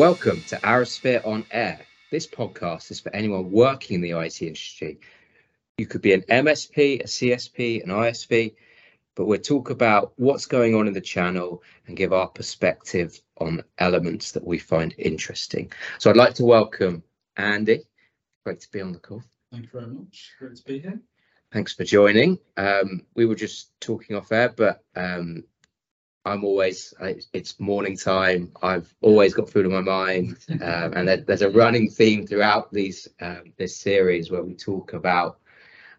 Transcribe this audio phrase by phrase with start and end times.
[0.00, 1.78] Welcome to ArrowSphere on Air.
[2.10, 4.98] This podcast is for anyone working in the IT industry.
[5.76, 8.54] You could be an MSP, a CSP, an ISP,
[9.14, 13.62] but we'll talk about what's going on in the channel and give our perspective on
[13.76, 15.70] elements that we find interesting.
[15.98, 17.02] So I'd like to welcome
[17.36, 17.82] Andy.
[18.46, 19.22] Great to be on the call.
[19.52, 20.32] Thank you very much.
[20.38, 20.98] Great to be here.
[21.52, 22.38] Thanks for joining.
[22.56, 25.44] Um, we were just talking off air, but um,
[26.24, 26.92] I'm always
[27.32, 28.52] it's morning time.
[28.62, 32.72] I've always got food in my mind, um, and there, there's a running theme throughout
[32.72, 35.38] these um, this series where we talk about.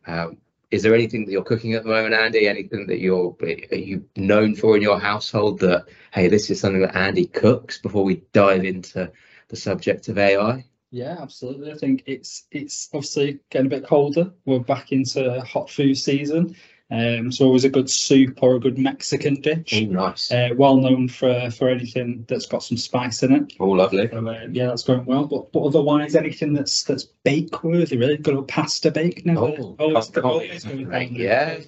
[0.06, 0.38] Um,
[0.70, 2.48] is there anything that you're cooking at the moment, Andy?
[2.48, 6.82] Anything that you're are you known for in your household that hey, this is something
[6.82, 7.80] that Andy cooks?
[7.80, 9.12] Before we dive into
[9.48, 10.66] the subject of AI.
[10.92, 11.72] Yeah, absolutely.
[11.72, 14.32] I think it's it's obviously getting a bit colder.
[14.46, 16.56] We're back into hot food season.
[16.92, 19.82] Um, so always a good soup or a good Mexican dish.
[19.82, 20.30] Nice.
[20.30, 23.54] Uh, well known for for anything that's got some spice in it.
[23.62, 24.10] Oh, lovely.
[24.10, 25.26] So, uh, yeah, that's going well.
[25.26, 28.18] But but otherwise, anything that's that's bake worthy, really.
[28.18, 29.38] Got a pasta bake now.
[29.38, 31.60] Oh, oh can't, yeah.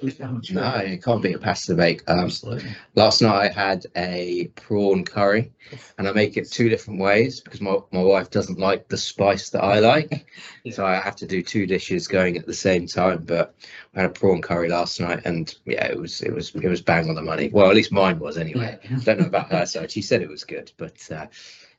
[0.51, 2.03] No, it can't be a pasta bake.
[2.07, 2.71] Um, Absolutely.
[2.95, 5.51] Last night I had a prawn curry,
[5.97, 9.49] and I make it two different ways because my, my wife doesn't like the spice
[9.51, 10.25] that I like,
[10.63, 10.73] yeah.
[10.73, 13.23] so I have to do two dishes going at the same time.
[13.23, 13.55] But
[13.95, 16.81] I had a prawn curry last night, and yeah, it was it was it was
[16.81, 17.49] bang on the money.
[17.53, 18.79] Well, at least mine was anyway.
[18.83, 18.99] Yeah.
[19.03, 19.91] Don't know about her side.
[19.91, 21.27] She said it was good, but uh,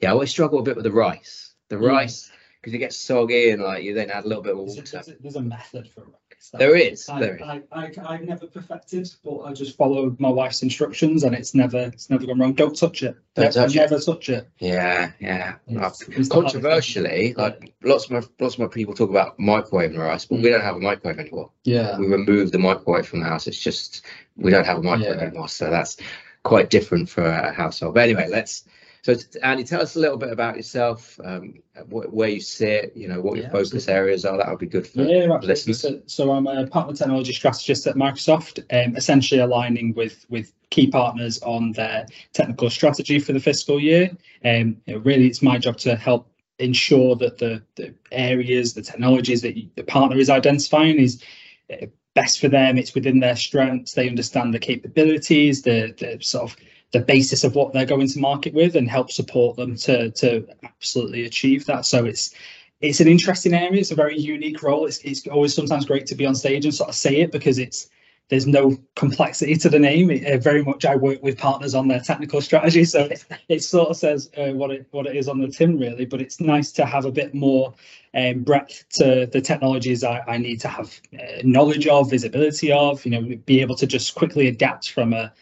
[0.00, 1.54] yeah, I always struggle a bit with the rice.
[1.68, 2.30] The rice
[2.64, 4.80] because it gets soggy and like you then add a little bit of water.
[4.80, 6.06] There's a, there's a method for
[6.52, 6.58] it.
[6.58, 7.08] There is.
[7.08, 7.42] I, there is.
[7.42, 11.78] I, I, I, never perfected, but I just followed my wife's instructions, and it's never
[11.78, 12.52] it's never gone wrong.
[12.52, 13.16] Don't touch it.
[13.34, 14.04] Don't touch never it.
[14.04, 14.48] touch it.
[14.58, 15.56] Yeah, yeah.
[15.66, 20.26] It's, it's Controversially, like lots of my lots of my people talk about microwaving rice,
[20.26, 20.42] but mm.
[20.42, 21.50] we don't have a microwave anymore.
[21.64, 21.98] Yeah.
[21.98, 23.46] We removed the microwave from the house.
[23.46, 24.02] It's just
[24.36, 25.26] we don't have a microwave yeah.
[25.26, 25.96] anymore, so that's
[26.42, 27.94] quite different for a household.
[27.94, 28.64] But anyway, let's
[29.04, 31.56] so, Andy, tell us a little bit about yourself, um,
[31.90, 33.92] where you sit, you know, what your yeah, focus absolutely.
[33.92, 34.38] areas are.
[34.38, 35.80] That would be good for yeah, listeners.
[35.80, 40.86] So, so, I'm a partner technology strategist at Microsoft, um, essentially aligning with with key
[40.86, 44.10] partners on their technical strategy for the fiscal year.
[44.42, 46.26] Um, you know, really, it's my job to help
[46.58, 51.22] ensure that the, the areas, the technologies that you, the partner is identifying is
[51.70, 51.84] uh,
[52.14, 52.78] best for them.
[52.78, 53.92] It's within their strengths.
[53.92, 56.56] They understand the capabilities, the, the sort of
[56.94, 60.46] the basis of what they're going to market with and help support them to to
[60.62, 61.84] absolutely achieve that.
[61.84, 62.32] So it's
[62.80, 63.80] it's an interesting area.
[63.80, 64.86] It's a very unique role.
[64.86, 67.58] It's it's always sometimes great to be on stage and sort of say it because
[67.58, 67.90] it's
[68.28, 70.08] there's no complexity to the name.
[70.08, 73.62] It, uh, very much, I work with partners on their technical strategy, so it, it
[73.64, 76.04] sort of says uh, what it what it is on the tin, really.
[76.04, 77.74] But it's nice to have a bit more
[78.14, 83.04] um, breadth to the technologies I, I need to have uh, knowledge of, visibility of.
[83.04, 85.32] You know, be able to just quickly adapt from a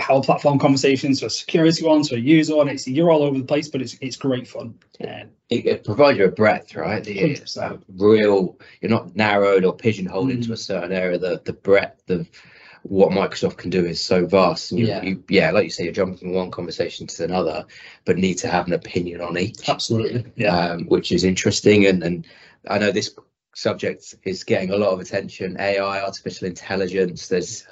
[0.00, 2.68] Power Platform conversations, or security ones, or user one.
[2.68, 4.74] It's you're all over the place, but it's it's great fun.
[5.00, 7.06] Um, it, it, provides you a breadth, right?
[7.06, 8.58] It's a real.
[8.80, 10.34] You're not narrowed or pigeonholed mm.
[10.34, 11.18] into a certain area.
[11.18, 12.28] The the breadth of
[12.82, 14.72] what Microsoft can do is so vast.
[14.72, 15.02] You, yeah.
[15.02, 17.66] You, yeah, like you say, you're jumping from one conversation to another,
[18.04, 19.68] but need to have an opinion on each.
[19.68, 20.24] Absolutely.
[20.36, 20.56] Yeah.
[20.56, 21.86] Um, which is interesting.
[21.86, 22.26] And, and
[22.68, 23.14] I know this
[23.54, 25.56] subject is getting a lot of attention.
[25.58, 27.28] AI, artificial intelligence.
[27.28, 27.66] There's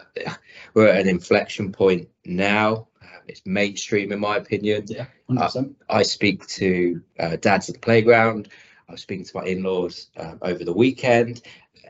[0.74, 2.88] we're at an inflection point now.
[3.02, 4.84] Um, it's mainstream, in my opinion.
[4.88, 5.06] Yeah,
[5.36, 5.50] uh,
[5.88, 8.48] I speak to uh, dads at the playground.
[8.88, 11.42] I was speaking to my in-laws uh, over the weekend.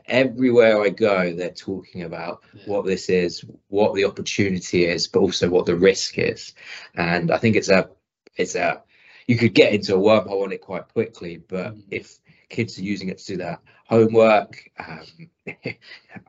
[0.07, 2.63] Everywhere I go, they're talking about yeah.
[2.65, 6.53] what this is, what the opportunity is, but also what the risk is.
[6.95, 7.89] And I think it's a,
[8.35, 8.81] it's a,
[9.27, 11.83] you could get into a wormhole on it quite quickly, but mm.
[11.91, 14.69] if kids are using it to do their homework.
[14.77, 15.29] Um,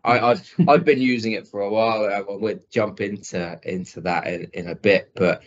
[0.05, 2.05] I, have I've been using it for a while.
[2.05, 5.43] I will jump into into that in, in a bit, but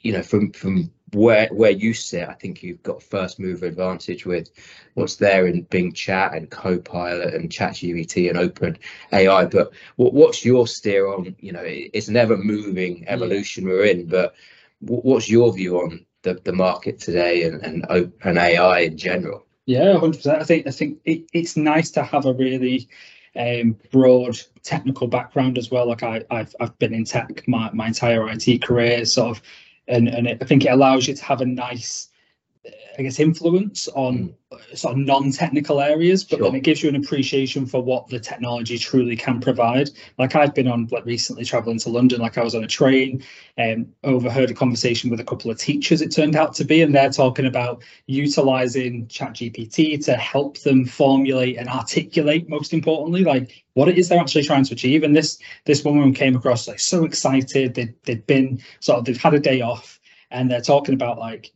[0.00, 4.24] you know, from from where where you sit, I think you've got first mover advantage
[4.24, 4.50] with
[4.94, 8.78] what's there in Bing Chat and Copilot and ChatGPT and Open
[9.12, 9.44] AI.
[9.46, 11.36] But what, what's your steer on?
[11.38, 14.34] You know, it's an ever moving evolution we're in, but
[14.80, 19.46] what's your view on the, the market today and, and open AI in general?
[19.66, 20.40] Yeah, hundred percent.
[20.40, 22.88] I think I think it, it's nice to have a really
[23.36, 25.86] um, broad technical background as well.
[25.88, 29.42] Like I, I've I've been in tech my, my entire IT career, sort of,
[29.88, 32.08] and and it, I think it allows you to have a nice
[32.96, 34.76] I guess, influence on mm.
[34.76, 36.46] sort of non-technical areas, but sure.
[36.46, 39.90] then it gives you an appreciation for what the technology truly can provide.
[40.18, 43.24] Like I've been on, like recently traveling to London, like I was on a train
[43.56, 46.94] and overheard a conversation with a couple of teachers, it turned out to be, and
[46.94, 53.88] they're talking about utilizing ChatGPT to help them formulate and articulate, most importantly, like what
[53.88, 55.02] it is they're actually trying to achieve.
[55.02, 57.74] And this this woman came across like so excited.
[57.74, 59.98] They'd, they'd been sort of, they've had a day off
[60.30, 61.50] and they're talking about like,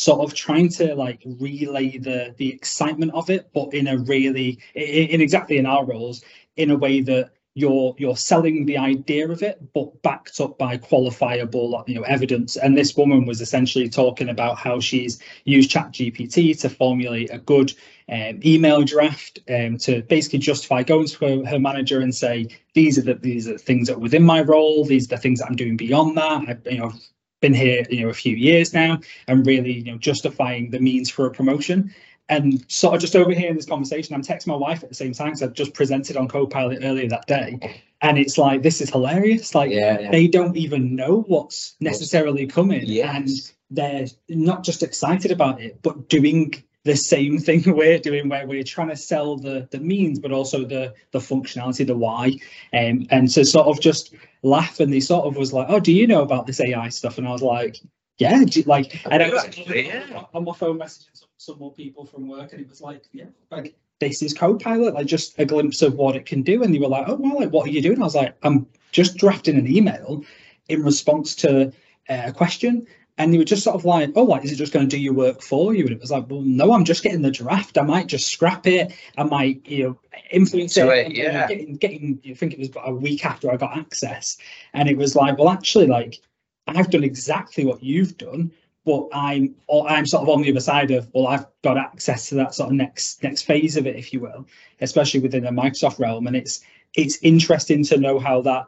[0.00, 4.58] sort of trying to like relay the the excitement of it, but in a really
[4.74, 6.24] in, in exactly in our roles
[6.56, 10.78] in a way that you're you're selling the idea of it but backed up by
[10.78, 12.56] qualifiable you know evidence.
[12.56, 17.38] And this woman was essentially talking about how she's used chat gpt to formulate a
[17.38, 17.72] good
[18.08, 22.98] um, email draft um, to basically justify going to her, her, manager and say these
[22.98, 24.84] are the these are the things that are within my role.
[24.84, 26.42] These are the things that i'm doing beyond that.
[26.48, 26.92] I you know
[27.40, 31.10] been here you know a few years now and really you know justifying the means
[31.10, 31.92] for a promotion
[32.30, 34.94] and sort of just over here in this conversation, I'm texting my wife at the
[34.94, 37.58] same time because I've just presented on Copilot earlier that day.
[38.02, 39.54] And it's like, this is hilarious.
[39.54, 40.10] Like, yeah, yeah.
[40.12, 42.82] they don't even know what's necessarily coming.
[42.86, 43.14] Yes.
[43.16, 43.28] And
[43.70, 46.54] they're not just excited about it, but doing
[46.84, 50.64] the same thing we're doing where we're trying to sell the the means but also
[50.64, 52.32] the the functionality the why
[52.72, 55.92] um, and to sort of just laugh and they sort of was like oh do
[55.92, 57.76] you know about this ai stuff and i was like
[58.18, 60.24] yeah like and I was yeah.
[60.34, 61.10] on my phone messaging
[61.40, 65.06] some more people from work, and it was like, yeah, like this is Copilot, like
[65.06, 66.62] just a glimpse of what it can do.
[66.62, 68.00] And they were like, oh well, like what are you doing?
[68.00, 70.22] I was like, I'm just drafting an email
[70.68, 71.68] in response to
[72.08, 72.86] uh, a question.
[73.20, 75.00] And they were just sort of like, oh, like, is it just going to do
[75.00, 75.82] your work for you?
[75.82, 77.76] And it was like, well, no, I'm just getting the draft.
[77.76, 78.94] I might just scrap it.
[79.18, 79.98] I might, you know,
[80.30, 80.88] influence it.
[80.88, 81.46] it yeah.
[81.46, 84.38] Getting, getting, I think it was about a week after I got access.
[84.72, 86.18] And it was like, well, actually, like,
[86.66, 88.52] I've done exactly what you've done,
[88.86, 92.30] but I'm or I'm sort of on the other side of well, I've got access
[92.30, 94.46] to that sort of next next phase of it, if you will,
[94.80, 96.60] especially within the Microsoft realm, and it's
[96.94, 98.66] it's interesting to know how that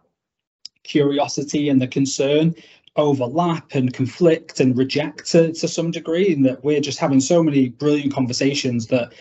[0.82, 2.55] curiosity and the concern
[2.96, 7.42] overlap and conflict and reject to, to some degree, and that we're just having so
[7.42, 9.12] many brilliant conversations that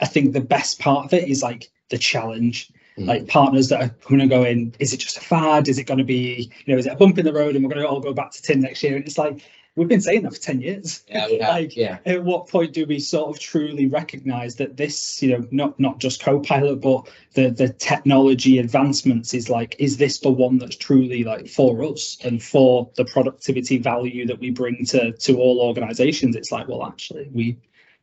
[0.00, 2.70] I think the best part of it is like the challenge.
[2.98, 3.06] Mm.
[3.06, 5.66] Like partners that are going to go in, is it just a fad?
[5.66, 7.64] Is it going to be, you know, is it a bump in the road and
[7.64, 8.94] we're going to all go back to tin next year?
[8.94, 9.42] And it's like,
[9.76, 11.02] we've been saying that for 10 years.
[11.08, 11.98] Yeah, like yeah.
[12.06, 15.98] at what point do we sort of truly recognize that this you know not not
[15.98, 21.24] just copilot but the the technology advancements is like is this the one that's truly
[21.24, 26.36] like for us and for the productivity value that we bring to to all organizations?
[26.36, 27.58] It's like well actually we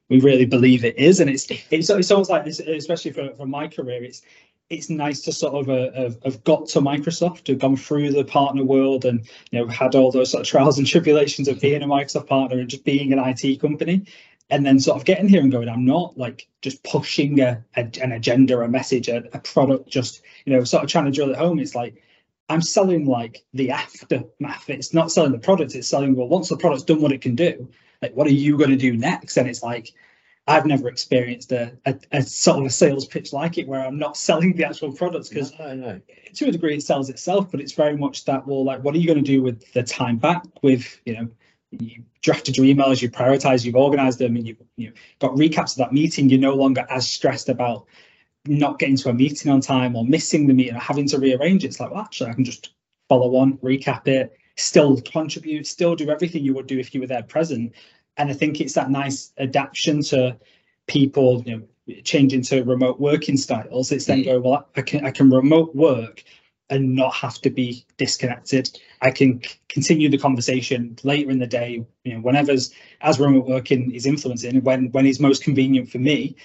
[0.10, 1.22] we really believe it is.
[1.22, 4.22] And it's it's, it's almost like this especially for, for my career it's
[4.72, 8.24] it's nice to sort of uh, have, have, got to Microsoft, have gone through the
[8.24, 11.84] partner world, and you know had all those sort of trials and tribulations of being
[11.84, 14.06] a Microsoft partner and just being an IT company,
[14.50, 17.90] and then sort of getting here and going, I'm not like just pushing a, a
[18.02, 21.32] an agenda, a message, a, a, product, just you know sort of trying to drill
[21.32, 21.60] it home.
[21.60, 22.02] It's like
[22.48, 24.70] I'm selling like the aftermath.
[24.70, 25.76] It's not selling the product.
[25.76, 27.70] It's selling well once the product's done what it can do.
[28.02, 29.36] Like what are you going to do next?
[29.36, 29.92] And it's like
[30.48, 34.00] I've never experienced a, a, a, sort of a sales pitch like it where I'm
[34.00, 36.02] not selling the actual products because no,
[36.34, 38.98] to a degree it sells itself, but it's very much that well, like what are
[38.98, 41.30] you going to do with the time back with you know
[41.72, 45.72] you drafted your emails, you prioritize, you've organized them, and you've you know, got recaps
[45.72, 46.30] of that meeting.
[46.30, 47.86] You're no longer as stressed about
[48.46, 51.64] not getting to a meeting on time or missing the meeting or having to rearrange
[51.64, 51.68] it.
[51.68, 52.74] It's like, well, actually, I can just
[53.08, 57.08] follow on, recap it, still contribute, still do everything you would do if you were
[57.08, 57.74] there present
[58.18, 60.38] and I think it's that nice adaptation to
[60.88, 61.64] people, you know,
[62.04, 63.92] changing to remote working styles.
[63.92, 64.26] It's then mm.
[64.26, 66.24] going, well, I can I can remote work
[66.70, 68.80] and not have to be disconnected.
[69.02, 73.46] I can c- continue the conversation later in the day, you know, whenever's as remote
[73.46, 76.36] working is influencing, when when is most convenient for me,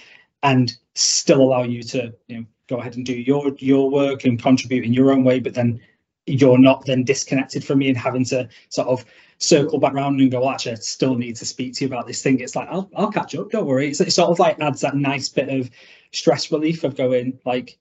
[0.43, 4.41] and still allow you to, you know, go ahead and do your your work and
[4.41, 5.79] contribute in your own way, but then
[6.25, 9.05] you're not then disconnected from me and having to sort of
[9.39, 12.21] circle back around and go, actually, I still need to speak to you about this
[12.21, 12.39] thing.
[12.39, 13.89] It's like, I'll, I'll catch up, don't worry.
[13.89, 15.69] It's, it sort of like adds that nice bit of
[16.11, 17.77] stress relief of going, like,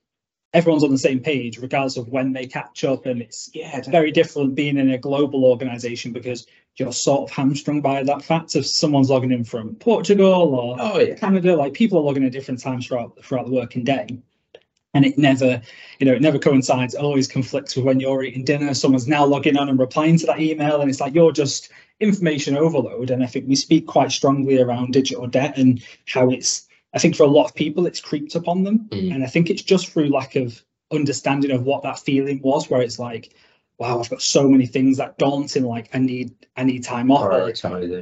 [0.52, 3.06] everyone's on the same page, regardless of when they catch up.
[3.06, 6.46] And it's, yeah, it's very different being in a global organization because
[6.76, 10.98] you're sort of hamstrung by that fact if someone's logging in from Portugal or oh,
[10.98, 11.14] yeah.
[11.14, 14.06] Canada, like people are logging at different times throughout, throughout the working day
[14.94, 15.60] and it never
[15.98, 16.94] you know it never coincides.
[16.94, 18.74] It always conflicts with when you're eating dinner.
[18.74, 22.56] Someone's now logging on and replying to that email and it's like you're just information
[22.56, 23.10] overload.
[23.10, 27.16] And i think we speak quite strongly around digital debt and how it's i think
[27.16, 28.88] for a lot of people it's creeped upon them.
[28.90, 29.14] Mm.
[29.14, 30.62] and i think it's just through lack of
[30.92, 33.34] understanding of what that feeling was where it's like
[33.78, 35.64] wow, I've got so many things that daunting.
[35.64, 37.30] Like I need, I need time off.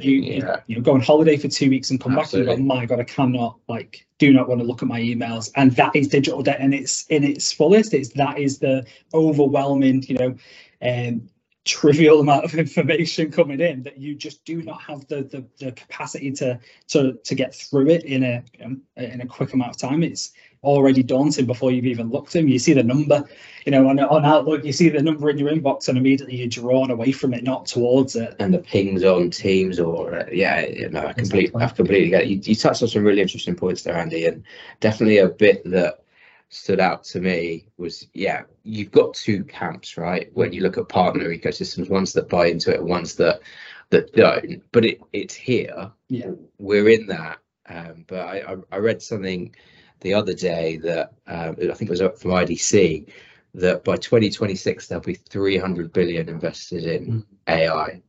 [0.03, 0.61] You, yeah.
[0.67, 2.53] you, know, go on holiday for two weeks and come Absolutely.
[2.53, 5.01] back and go, my God, I cannot like, do not want to look at my
[5.01, 5.51] emails.
[5.55, 7.93] And that is digital debt and it's in its fullest.
[7.93, 10.35] It's that is the overwhelming, you know,
[10.81, 11.27] um,
[11.65, 15.71] trivial amount of information coming in that you just do not have the the, the
[15.73, 19.77] capacity to to to get through it in a um, in a quick amount of
[19.77, 20.03] time.
[20.03, 20.31] It's
[20.65, 22.47] already daunting before you've even looked at them.
[22.47, 23.23] You see the number,
[23.65, 26.47] you know, on, on Outlook, you see the number in your inbox and immediately you're
[26.47, 28.35] drawn away from it, not towards it.
[28.39, 31.63] And the pings on Teams or uh, yeah, you know, I completely, Exactly.
[31.63, 32.27] I completely get it.
[32.27, 34.43] You, you touched on some really interesting points there, Andy, and
[34.81, 36.01] definitely a bit that
[36.49, 40.29] stood out to me was yeah, you've got two camps, right?
[40.33, 43.41] When you look at partner ecosystems, ones that buy into it, ones that
[43.89, 44.63] that don't.
[44.71, 45.91] But it it's here.
[46.09, 46.31] Yeah.
[46.57, 47.39] we're in that.
[47.67, 49.55] Um, but I, I, I read something
[50.01, 53.07] the other day that um, I think it was up from IDC
[53.55, 57.25] that by 2026 there'll be 300 billion invested in Mm.
[57.47, 58.01] AI,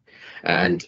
[0.43, 0.85] and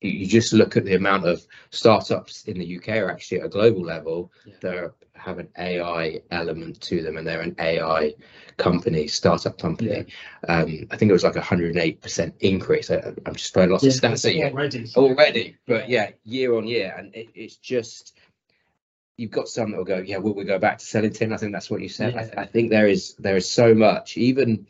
[0.00, 3.48] you, just look at the amount of startups in the UK or actually at a
[3.48, 4.54] global level Yeah.
[4.60, 8.14] that are, have an AI element to them, and they're an AI
[8.56, 10.06] company, startup company.
[10.48, 12.90] Um, I think it was like a 108% increase.
[12.90, 12.96] I,
[13.26, 14.90] I'm just throwing lots of stats at you already.
[14.96, 18.18] already but yeah year on year and it, it's just
[19.16, 21.36] you've got some that will go yeah will we go back to selling tin i
[21.36, 22.40] think that's what you said I, Yeah.
[22.42, 24.66] I think there is there is so much even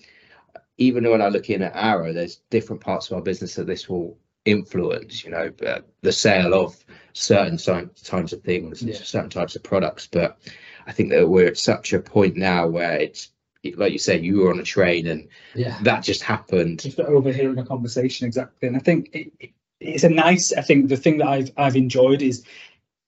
[0.79, 3.89] even when i look in at arrow there's different parts of our business that this
[3.89, 6.77] will influence you know uh, the sale of
[7.13, 8.95] certain types of things Yeah.
[8.97, 10.39] certain types of products but
[10.87, 13.31] i think that we're at such a point now where it's
[13.77, 15.79] like you said you were on a train and Yeah.
[15.83, 20.09] that just happened just overhearing a conversation exactly and i think it, it- it's a
[20.09, 22.45] nice i think the thing that i've i've enjoyed is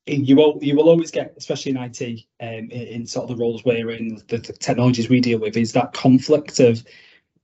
[0.07, 2.03] you will you will always get especially in it
[2.41, 5.57] um, in, in sort of the roles we're in the, the technologies we deal with
[5.57, 6.85] is that conflict of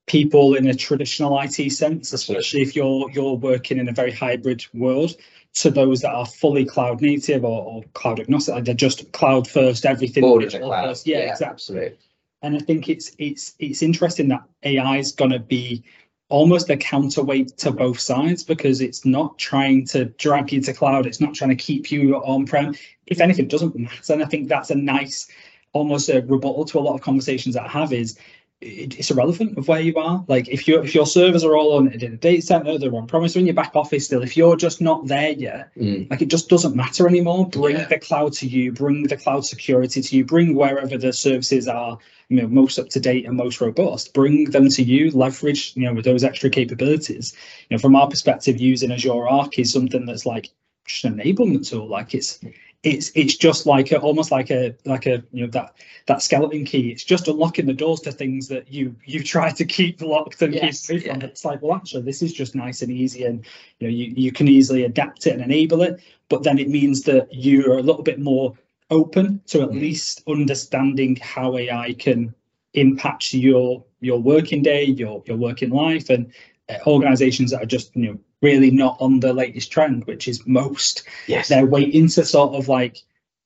[0.07, 4.65] people in a traditional it sense especially if you're you're working in a very hybrid
[4.75, 5.15] world
[5.55, 9.49] to those that are fully cloud native or, or cloud agnostic like they're just cloud
[9.49, 11.07] first everything cloud first.
[11.07, 11.47] yeah, exactly.
[11.47, 11.99] absolutely.
[12.43, 15.85] And I think it's it's it's interesting that AI is going to be
[16.31, 21.07] almost a counterweight to both sides because it's not trying to drag you to cloud.
[21.07, 22.75] It's not trying to keep you on prem.
[23.07, 24.13] If anything, doesn't matter.
[24.13, 25.29] And I think that's a nice,
[25.73, 28.19] almost a rebuttal to a lot of conversations that I have is
[28.61, 30.23] it's irrelevant of where you are.
[30.29, 33.07] Like if you if your servers are all on in a data center, they're on
[33.07, 34.23] premise, or in your back office still.
[34.23, 36.11] If you're just not there yet, Mm.
[36.11, 37.49] like it just doesn't matter anymore.
[37.49, 37.87] Bring Yeah.
[37.87, 41.99] the cloud to you, bring the cloud security to you, bring wherever the services are,
[42.29, 44.13] you know, most up to date and most robust.
[44.13, 47.33] Bring them to you, leverage, you know, with those extra capabilities.
[47.71, 50.51] You know, from our perspective, using Azure Arc is something that's like
[50.87, 51.89] just an enablement tool.
[51.89, 52.39] Like it's
[52.83, 55.75] it's it's just like a almost like a like a you know that
[56.07, 56.91] that skeleton key.
[56.91, 60.55] It's just unlocking the doors to things that you you try to keep locked and
[60.55, 61.19] Yes, keep yeah.
[61.23, 63.45] It's like well actually this is just nice and easy and
[63.79, 67.03] you know you, you can easily adapt it and enable it but then it means
[67.03, 68.57] that you're a little bit more
[68.91, 69.81] open to at Mm.
[69.81, 72.35] least understanding how ai can
[72.75, 76.33] impact your your working day your your working life and
[76.71, 80.47] uh, organizations that are just you know really not on the latest trend which is
[80.47, 81.03] most.
[81.27, 81.49] Yes.
[81.49, 82.99] They're waiting to sort of like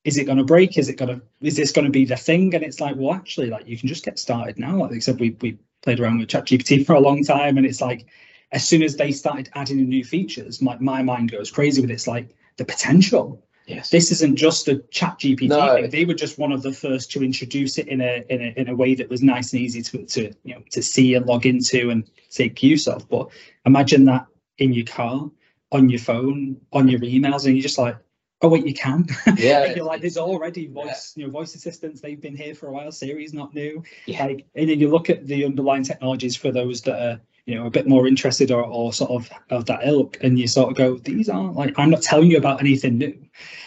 [0.04, 0.76] is it going to break?
[0.76, 2.54] Is it going to is this going to be the thing?
[2.54, 4.78] And it's like well actually like you can just get started now.
[4.78, 7.80] Like I said we we played around with ChatGPT for a long time and it's
[7.80, 8.06] like
[8.52, 11.90] as soon as they started adding in new features my, my mind goes crazy with
[11.90, 11.94] it.
[11.94, 13.40] it's like the potential.
[13.66, 13.88] Yes.
[13.90, 15.74] This isn't just a chat gpt No.
[15.76, 15.90] thing.
[15.90, 18.68] they were just one of the first to introduce it in a, in a in
[18.68, 21.46] a way that was nice and easy to to you know to see and log
[21.46, 23.08] into and take use of.
[23.08, 23.28] But
[23.64, 24.26] imagine that
[24.58, 25.30] in your car
[25.73, 27.96] on your phone on your emails and you're just like
[28.42, 29.06] oh wait you can?
[29.37, 29.75] Yeah.
[29.75, 32.00] You're like there's already voice you know voice assistants.
[32.00, 32.92] They've been here for a while.
[32.92, 33.82] Siri's not new.
[34.06, 34.26] Yeah.
[34.26, 37.66] like and then you look at the underlying technologies for those that are you know
[37.66, 40.76] a bit more interested or, or sort of of that ilk and you sort of
[40.76, 43.18] go these aren't like i'm not telling you about anything new.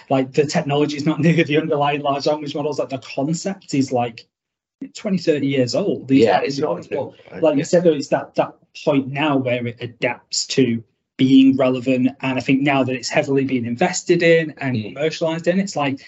[0.09, 1.43] Like the technology is not new.
[1.43, 4.27] The underlying large language models like the concept is like
[4.93, 6.87] 20 30 years old These yeah it's not
[7.41, 8.53] like you said though it's that that
[8.85, 10.83] point now where it adapts to
[11.17, 14.93] being relevant and i think now that it's heavily being invested in and Mm.
[14.93, 16.01] commercialized in it's like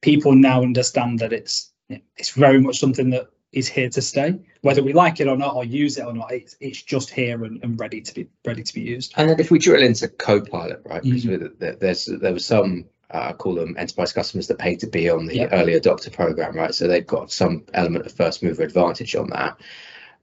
[0.00, 1.72] people now understand that it's
[2.16, 5.54] it's very much something that is here to stay whether we like it or not
[5.54, 8.62] or use it or not it's, it's just here and, and ready to be ready
[8.62, 11.02] to be used And then if we drill into Copilot, right?
[11.02, 11.58] Because Mhm.
[11.58, 15.08] there- there's there was some uh, I call them enterprise customers that pay to be
[15.10, 15.48] on the Yeah.
[15.52, 16.74] early adopter program, right?
[16.74, 19.60] So they've got some element of first mover advantage on that.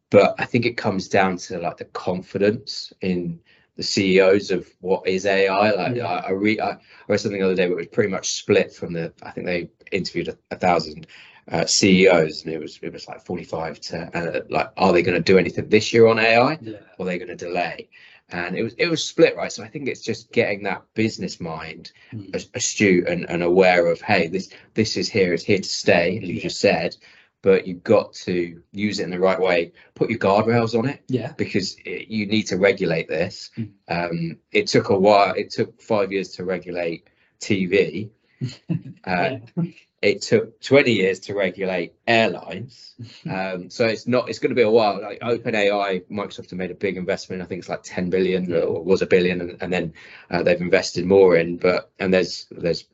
[0.09, 3.39] But I think it comes down to like the confidence in
[3.77, 5.71] the CEOs of what is AI.
[5.71, 6.07] Like Yeah.
[6.07, 8.73] I, I read I read something the other day, but it was pretty much split
[8.73, 9.13] from the.
[9.23, 11.07] I think they interviewed a, a thousand
[11.49, 15.01] uh, CEOs, and it was it was like forty five to uh, like, are they
[15.01, 16.57] going to do anything this year on AI?
[16.61, 17.87] yeah or they're going to delay
[18.31, 21.39] and it was it was split right so i think it's just getting that business
[21.39, 22.47] mind Mm.
[22.55, 26.27] astute and, and aware of hey this this is here it's here to stay as
[26.29, 26.41] you Yeah.
[26.41, 26.95] just said
[27.41, 31.01] but you've got to use it in the right way put your guardrails on it
[31.07, 33.71] yeah because it, you need to regulate this Mm.
[33.87, 37.09] um it took a while it took five years to regulate
[37.39, 38.09] tv
[39.03, 39.39] Uh,
[40.01, 42.95] it took 20 years to regulate airlines.
[43.29, 45.01] Um, so it's not, it's going to be a while.
[45.01, 47.41] Like OpenAI, Microsoft have made a big investment.
[47.41, 49.93] I think it's like 10 billion or was a billion, and, and then
[50.29, 51.57] uh, they've invested more in.
[51.57, 52.85] But and there's there's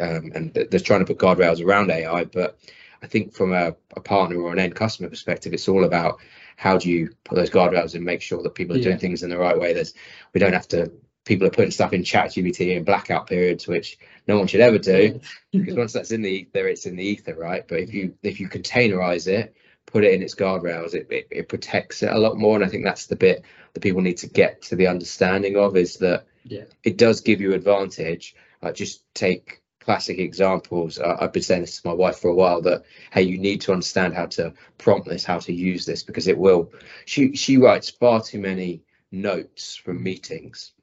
[0.00, 2.24] um, and there's trying to put guardrails around AI.
[2.24, 2.58] But
[3.02, 6.20] I think from a, a, partner or an end customer perspective, it's all about
[6.56, 8.84] how do you put those guardrails and make sure that people are yeah.
[8.84, 9.72] doing things in the right way.
[9.72, 9.94] There's
[10.32, 10.90] we don't have to
[11.24, 15.20] people are putting stuff in ChatGPT in blackout periods, which no one should ever do
[15.52, 17.66] because once that's in the ether, it's in the ether, right?
[17.66, 19.54] But if you if you containerize it,
[19.86, 22.56] put it in its guardrails, it, it, it protects it a lot more.
[22.56, 25.76] And I think that's the bit that people need to get to the understanding of
[25.76, 26.64] is that yeah.
[26.82, 28.34] it does give you advantage.
[28.62, 30.98] Like just take classic examples.
[30.98, 33.62] Uh, I've been saying this to my wife for a while that hey, you need
[33.62, 36.72] to understand how to prompt this, how to use this, because it will.
[37.06, 40.73] She she writes far too many notes from meetings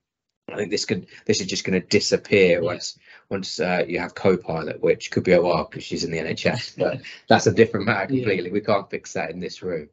[0.53, 2.65] I think this could this is just going to disappear yeah.
[2.65, 6.20] once once uh, you have Copilot, which could be a while because she's in the
[6.20, 8.48] NHS, but that's a different matter completely.
[8.48, 8.53] Yeah.
[8.53, 9.89] We can't fix that in this room.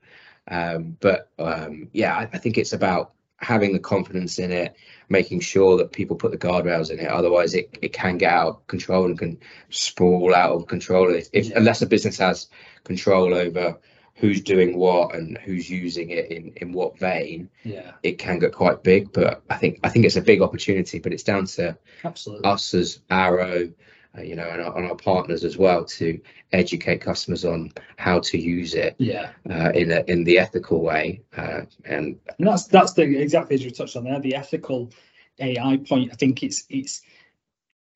[0.51, 4.75] Um, but um, yeah, I, I, think it's about having the confidence in it,
[5.11, 7.07] making sure that people put the guardrails in it.
[7.07, 9.39] Otherwise, it, it can get out of control and can
[9.69, 11.59] sprawl out of control if, if yeah.
[11.59, 12.47] unless a business has
[12.85, 13.79] control over
[14.19, 17.93] who's doing what and who's using it in in what vein yeah.
[18.03, 19.13] it can get quite big.
[19.13, 22.49] But i think i think it's a big opportunity but it's down to absolutely.
[22.49, 23.71] us as arrow
[24.17, 26.21] uh, you know and our, and our, partners as well to
[26.53, 29.31] educate customers on how to use it yeah.
[29.51, 33.65] uh, in a, in the ethical way uh, and, and that's that's the exactly as
[33.65, 34.91] you touched on there the ethical
[35.41, 36.11] ai point.
[36.13, 37.03] I think it's it's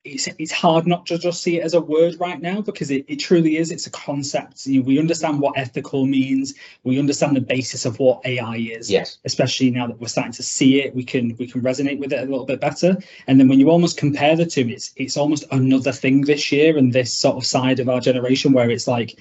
[0.05, 3.05] it's it's hard not to just see it as a word right now because it,
[3.07, 4.65] it truly is it's a concept.
[4.65, 6.53] You know, we understand what ethical means.
[6.83, 9.17] We understand the basis of what ai is yes.
[9.23, 10.93] especially now that we're starting to see it.
[10.93, 12.97] We can we can resonate with it a little bit better.
[13.27, 16.77] And then when you almost compare the two it's it's almost another thing this year
[16.77, 19.17] and this sort of side of our generation where it's like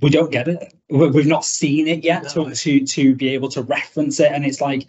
[0.00, 0.74] we don't get it.
[0.88, 2.48] We've not seen it yet no.
[2.48, 4.32] to, to to be able to reference it.
[4.32, 4.86] And it's like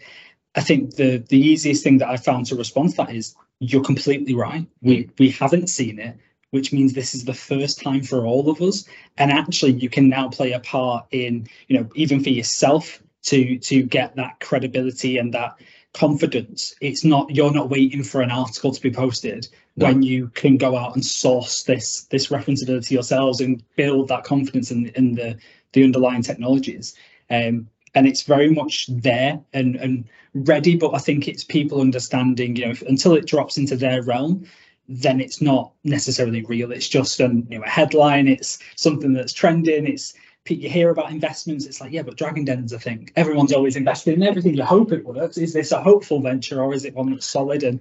[0.55, 3.83] i think the the easiest thing that i found to respond to that is you're
[3.83, 4.67] completely right.
[4.81, 6.17] We we haven't seen it,
[6.49, 8.85] which means this is the first time for all of us.
[9.17, 13.59] And actually, you can now play a part in, you know, even for yourself to
[13.59, 15.57] to get that credibility and that
[15.93, 16.73] confidence.
[16.81, 19.85] It's not you're not waiting for an article to be posted no.
[19.85, 24.71] when you can go out and source this this referenceability yourselves and build that confidence
[24.71, 25.37] in in the
[25.73, 26.95] the underlying technologies.
[27.29, 32.55] Um, and it's very much there and and ready but i think it's people understanding
[32.55, 34.45] you know if, until it drops into their realm
[34.87, 36.71] then it's not necessarily real.
[36.71, 38.27] It's just an, you know, a headline.
[38.27, 39.87] It's something that's trending.
[39.87, 40.13] It's
[40.49, 41.65] you hear about investments.
[41.65, 43.09] It's like yeah but dragon den's a thing.
[43.15, 44.55] Everyone's always investing in everything.
[44.55, 45.37] You hope it works.
[45.37, 47.63] Is this a hopeful venture or is it one that's solid?
[47.63, 47.79] And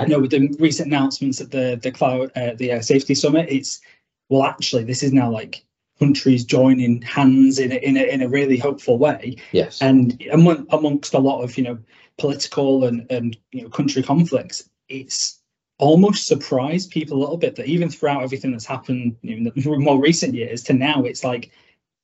[0.00, 3.48] i know with the recent announcements at the the cloud uh, the uh, safety summit
[3.50, 3.80] it's
[4.28, 5.64] well actually this is now like
[5.98, 9.36] countries joining hands in a, in a, in a really hopeful way.
[9.52, 9.82] Yes.
[9.82, 11.78] And among, amongst a lot of you know
[12.18, 15.40] political and and you know country conflicts, it's
[15.78, 20.00] almost surprised people a little bit that even throughout everything that's happened in the more
[20.00, 21.50] recent years to now, it's like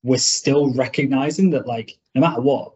[0.02, 2.72] we're still recognizing that like no matter what,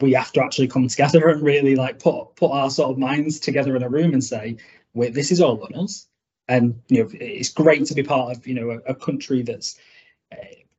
[0.00, 3.38] we have to actually come together and really like put put our sort of minds
[3.38, 4.56] together in a room and say,
[4.92, 6.06] wait, this is all on us.
[6.48, 9.78] And you know, it's great to be part of you know a, a country that's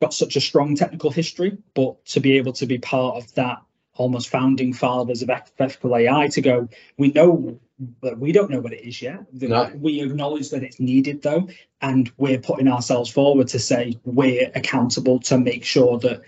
[0.02, 3.62] got such a strong technical history, but to be able to be part of that
[3.96, 7.60] almost founding fathers of ethical AI to go, we know
[8.02, 9.26] but we don't know what it is yet.
[9.34, 9.70] No.
[9.76, 11.50] We acknowledge that it's needed though,
[11.82, 16.22] and we're putting ourselves forward to say we're accountable to make sure that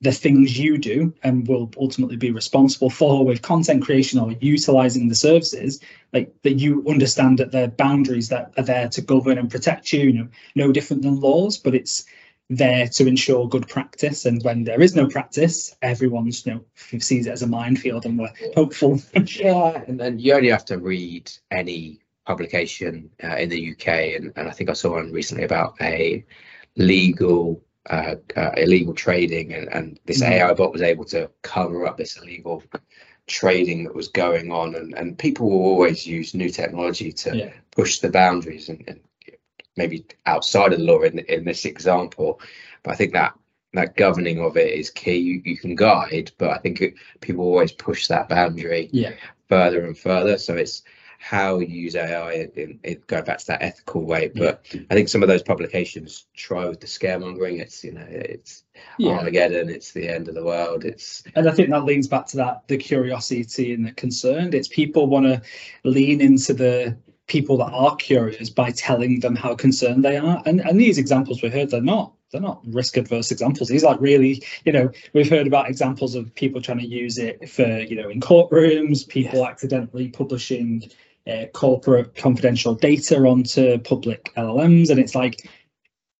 [0.00, 5.08] the things you do and will ultimately be responsible for with content creation or utilizing
[5.08, 5.80] the services,
[6.12, 10.00] like that you understand that the boundaries that are there to govern and protect you,
[10.00, 12.04] you know, no different than laws, but it's
[12.50, 14.26] there to ensure good practice.
[14.26, 18.18] And when there is no practice, everyone's you know sees it as a minefield, and
[18.18, 19.00] we're hopeful.
[19.36, 24.32] yeah, and then you only have to read any publication uh, in the UK, and,
[24.36, 26.24] and I think I saw one recently about a
[26.76, 30.30] legal uh, uh, illegal trading, and, and this mm.
[30.30, 32.62] AI bot was able to cover up this illegal
[33.26, 37.52] trading that was going on, and, and people will always use new technology to yeah.
[37.72, 39.00] push the boundaries and, and
[39.76, 42.40] maybe outside of the law in, in this example.
[42.82, 43.34] But I think that
[43.74, 45.16] that governing of it is key.
[45.16, 49.12] You, you can guide, but I think it, people always push that boundary yeah.
[49.48, 50.38] further and further.
[50.38, 50.82] So it's
[51.24, 54.30] how you use AI in, in going back to that ethical way.
[54.34, 54.82] But yeah.
[54.90, 57.60] I think some of those publications try with the scaremongering.
[57.60, 58.64] It's you know it's
[58.98, 59.12] yeah.
[59.12, 59.70] Armageddon.
[59.70, 60.84] It's the end of the world.
[60.84, 64.52] It's and I think that leans back to that the curiosity and the concern.
[64.52, 65.40] It's people want to
[65.84, 70.42] lean into the people that are curious by telling them how concerned they are.
[70.46, 73.68] And and these examples we heard, they're not they're not risk adverse examples.
[73.68, 77.48] These like really, you know, we've heard about examples of people trying to use it
[77.48, 80.82] for, you know, in courtrooms, people accidentally publishing
[81.26, 85.48] uh, corporate confidential data onto public LLMs, and it's like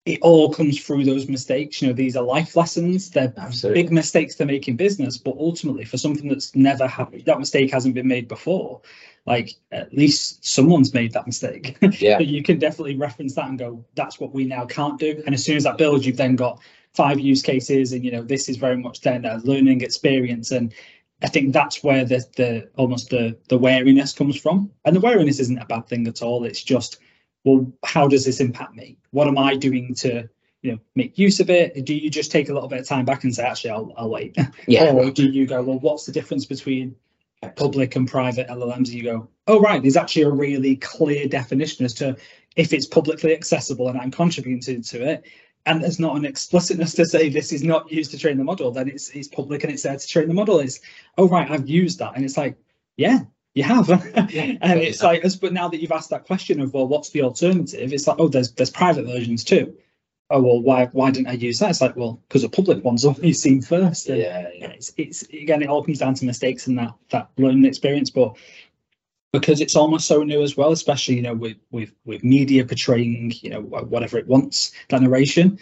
[0.07, 1.81] it all comes through those mistakes.
[1.83, 3.11] You know, these are life lessons.
[3.11, 3.83] They're Absolutely.
[3.83, 7.73] big mistakes to make in business, but ultimately for something that's never happened, that mistake
[7.73, 8.83] hasn't been made before.
[9.27, 11.79] Like at least someone's made that mistake.
[11.99, 12.19] Yeah.
[12.19, 15.23] you can definitely reference that and go, that's what we now can't do.
[15.25, 16.61] And as soon as that builds, you've then got
[16.95, 20.51] five use cases, and you know, this is very much then a learning experience.
[20.51, 20.73] And
[21.23, 24.71] I think that's where the the almost the the wariness comes from.
[24.85, 26.45] And the wariness isn't a bad thing at all.
[26.45, 26.99] It's just
[27.45, 28.97] well, how does this impact me?
[29.11, 30.29] What am I doing to
[30.63, 31.85] you know make use of it?
[31.85, 34.11] Do you just take a little bit of time back and say, actually, I'll, I'll
[34.11, 34.37] wait?
[34.67, 34.85] Yeah.
[34.93, 36.97] or do you go, well, what's the difference between
[37.51, 38.89] public and private LLMs?
[38.89, 42.17] You go, oh right, there's actually a really clear definition as to
[42.57, 45.25] if it's publicly accessible and I'm contributing to it.
[45.67, 48.71] And there's not an explicitness to say this is not used to train the model,
[48.71, 50.61] then it's it's public and it's there to train the model.
[50.61, 50.81] Is
[51.17, 52.13] oh right, I've used that.
[52.17, 52.57] And it's like,
[52.97, 53.21] yeah,
[53.55, 57.11] you have and it's like but now that you've asked that question of well what's
[57.11, 59.75] the alternative it's like oh there's there's private versions too
[60.31, 63.05] oh well why why didn't i use that it's like well because the public one's
[63.05, 64.69] always seen first and, yeah, yeah.
[64.69, 68.35] it's it's again it all comes down to mistakes and that that learning experience but
[69.33, 73.33] because it's almost so new as well especially you know with with with media portraying
[73.43, 75.59] you know whatever it wants that narration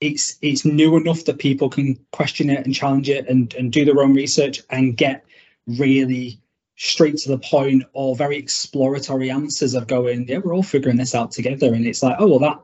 [0.00, 3.84] it's it's new enough that people can question it and challenge it and and do
[3.84, 5.24] their own research and get
[5.66, 6.40] really
[6.78, 11.14] straight to the point or very exploratory answers of going, yeah, we're all figuring this
[11.14, 11.74] out together.
[11.74, 12.60] And it's like, oh, well, that,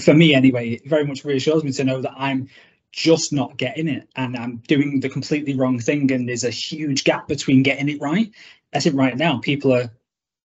[0.00, 2.48] for me anyway, it very much reassures me to know that I'm
[2.92, 6.10] just not getting it and I'm doing the completely wrong thing.
[6.12, 8.30] And there's a huge gap between getting it right.
[8.74, 9.90] I think right now people are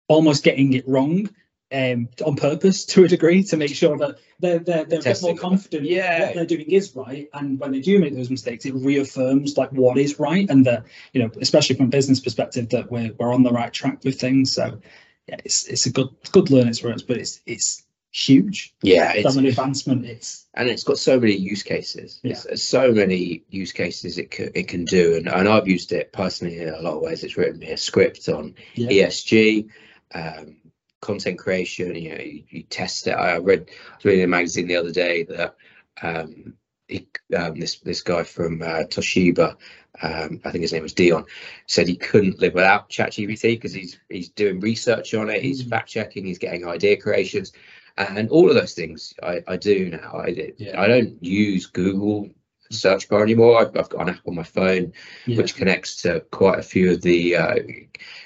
[0.08, 1.28] almost getting it wrong
[1.72, 5.22] um, on purpose to a degree to make sure that they're they're, they're a bit
[5.22, 6.26] more confident yeah.
[6.26, 9.70] what they're doing is right and when they do make those mistakes it reaffirms like
[9.72, 13.34] what is right and that you know especially from a business perspective that we're, we're
[13.34, 14.78] on the right track with things so
[15.26, 17.82] yeah it's it's a good good learning experience but it's it's
[18.16, 22.36] huge yeah it's an advancement it's and it's got so many use cases yeah.
[22.48, 26.12] It's, so many use cases it can, it can do and, and i've used it
[26.12, 29.06] personally in a lot of ways it's written me a script on yeah.
[29.06, 29.68] esg
[30.14, 30.56] um,
[31.00, 31.94] content creation.
[31.94, 33.12] You know, you, you test it.
[33.12, 33.70] I read,
[34.04, 35.56] reading a magazine the other day that
[36.02, 36.54] um,
[36.88, 39.56] he, um, this this guy from uh, Toshiba,
[40.02, 41.24] um, I think his name was Dion,
[41.66, 45.70] said he couldn't live without ChatGPT because he's he's doing research on it, he's mm.
[45.70, 47.52] fact checking, he's getting idea creations,
[47.96, 50.20] and all of those things I, I do now.
[50.24, 50.80] I yeah.
[50.80, 52.28] I don't use Google
[52.70, 53.60] search bar anymore.
[53.60, 54.92] I've, I've, got an app on my phone
[55.24, 55.36] yeah.
[55.36, 57.54] which connects to quite a few of the uh,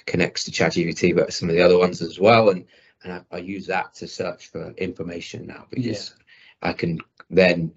[0.06, 2.50] connects to ChatGPT, but some of the other ones as well.
[2.50, 2.66] And
[3.02, 6.14] and I, I use that to search for information now because
[6.62, 6.68] yeah.
[6.68, 6.98] I can
[7.30, 7.72] then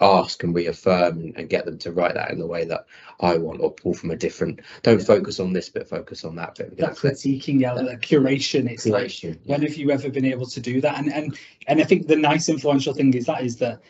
[0.00, 2.86] ask and reaffirm and, and, get them to write that in the way that
[3.20, 5.04] I want or pull from a different don't yeah.
[5.04, 8.92] focus on this bit focus on that bit that critiquing yeah the curation it's curation,
[8.92, 9.34] like yeah.
[9.44, 12.16] when have you ever been able to do that and and and I think the
[12.16, 13.80] nice influential thing is that is that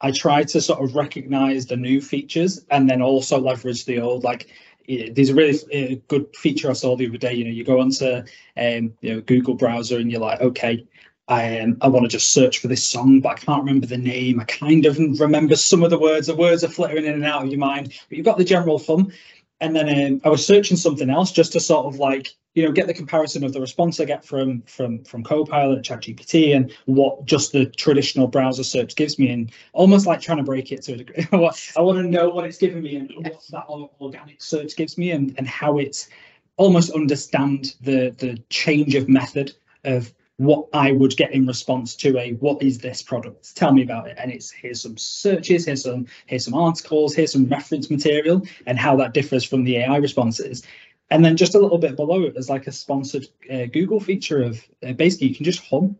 [0.00, 4.24] I try to sort of recognize the new features and then also leverage the old.
[4.24, 4.48] Like,
[4.88, 7.34] there's a really uh, good feature I saw the other day.
[7.34, 8.22] You know, you go onto
[8.56, 10.86] um, you know Google browser and you're like, okay,
[11.28, 14.38] um, I want to just search for this song, but I can't remember the name.
[14.38, 16.28] I kind of remember some of the words.
[16.28, 18.78] The words are flittering in and out of your mind, but you've got the general
[18.78, 19.12] thumb.
[19.60, 22.72] And then um, I was searching something else just to sort of like you know
[22.72, 27.24] get the comparison of the response I get from from from Copilot, ChatGPT, and what
[27.24, 30.92] just the traditional browser search gives me, and almost like trying to break it to
[30.92, 31.26] a degree.
[31.32, 35.10] I want to know what it's giving me and what that organic search gives me,
[35.10, 36.08] and and how it's
[36.56, 42.18] almost understand the the change of method of what I would get in response to
[42.18, 43.56] a what is this product?
[43.56, 44.16] Tell me about it.
[44.18, 48.78] And it's here's some searches, here's some here's some articles, here's some reference material, and
[48.78, 50.62] how that differs from the AI responses.
[51.10, 54.42] And then just a little bit below it, there's like a sponsored uh, Google feature
[54.42, 55.96] of uh, basically you can just hum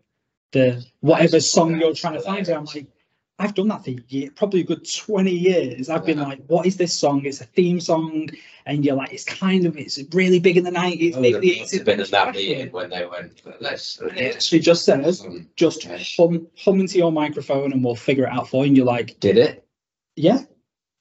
[0.53, 2.49] the whatever song you're trying to find.
[2.49, 2.87] I'm like,
[3.39, 5.91] I've done that for year, probably a good 20 years.
[5.91, 7.27] I've been like, what is this song?
[7.27, 8.31] It's a theme song.
[8.65, 11.17] And you're like, it's kind of, it's really big in the 90s.
[11.17, 14.01] Oh, maybe it's been in that meeting when they went, let's.
[14.01, 15.47] It actually just says, mm.
[15.55, 15.85] just
[16.17, 18.69] hum, hum into your microphone and we'll figure it out for you.
[18.69, 19.67] And you're like, did it?
[20.17, 20.39] Yeah.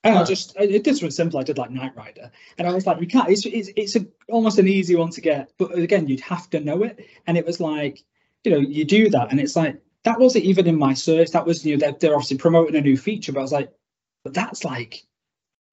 [0.04, 1.40] And I just it did something simple.
[1.40, 3.28] I did like Knight Rider, and I was like, we can't.
[3.28, 6.60] It's it's it's a, almost an easy one to get, but again, you'd have to
[6.60, 7.04] know it.
[7.26, 8.04] And it was like,
[8.44, 11.32] you know, you do that, and it's like that wasn't even in my search.
[11.32, 13.74] That was you know they're, they're obviously promoting a new feature, but I was like,
[14.24, 15.04] but that's like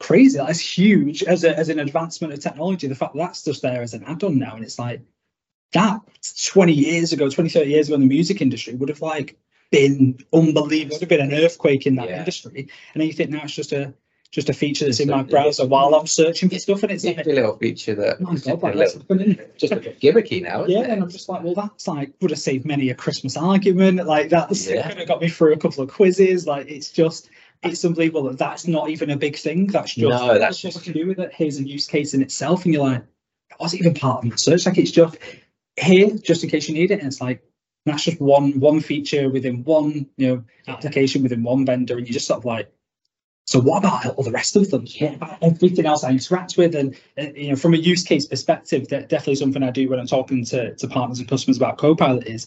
[0.01, 0.39] crazy.
[0.39, 2.89] That's huge as a as an advancement of technology.
[2.89, 5.03] The fact that that's just there as an add-on now, and it's like
[5.73, 6.01] that
[6.47, 9.39] 20 years ago, 20, 30 years ago in the music industry would have like
[9.71, 10.97] been unbelievable.
[10.97, 12.19] It Would have been an earthquake in that Yeah.
[12.21, 12.69] industry.
[12.95, 13.95] And then you think now it's just a
[14.33, 17.19] just a feature that's in my browser while I'm searching for stuff, and it's It's
[17.19, 20.01] like, a little feature that oh my god, a like, that's little, just a bit
[20.01, 20.65] gimmicky now.
[20.65, 20.91] Isn't Yeah, it?
[20.91, 24.07] and I'm just like, well, that's like would have saved many a Christmas argument.
[24.07, 24.89] Like that's Yeah.
[24.89, 26.47] could have got me through a couple of quizzes.
[26.47, 27.29] Like it's just
[27.63, 29.67] it's unbelievable that that's not even a big thing.
[29.67, 31.31] That's just No, that's what just- we can do with it.
[31.35, 33.05] Here's a use case in itself, and you're like,
[33.51, 34.65] that wasn't even part of my search.
[34.65, 35.19] Like it's just
[35.79, 37.01] here, just in case you need it.
[37.01, 37.43] And it's like
[37.85, 42.15] that's just one one feature within one you know application within one vendor, and you
[42.15, 42.73] just sort of like.
[43.53, 44.87] So what about all the rest of them?
[44.99, 46.75] What about everything else I interact with?
[46.75, 50.01] And uh, you know, from a use case perspective, that definitely something I do when
[50.01, 52.47] I'm talking to, to partners and customers about Copilot is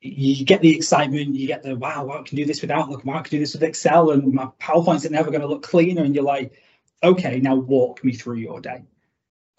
[0.00, 3.22] you get the excitement, you get the wow, I can do this with Outlook, I
[3.22, 6.02] can do this with Excel, and my PowerPoints are never going to look cleaner.
[6.02, 6.60] And you're like,
[7.04, 8.82] okay, now walk me through your day.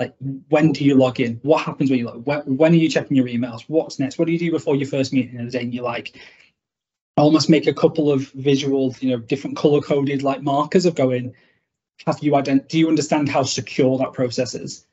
[0.02, 0.16] Like,
[0.50, 1.40] when do you log in?
[1.44, 2.28] What happens when you log?
[2.28, 3.62] When, when are you checking your emails?
[3.70, 4.20] What's next?
[4.20, 5.64] What do you do before your first meeting of the day?
[5.64, 6.20] And you're like,
[7.18, 11.34] almost make a couple of visual, you know, different color coded like markers of going.
[12.06, 14.86] Have you ident- Do you understand how secure that process is?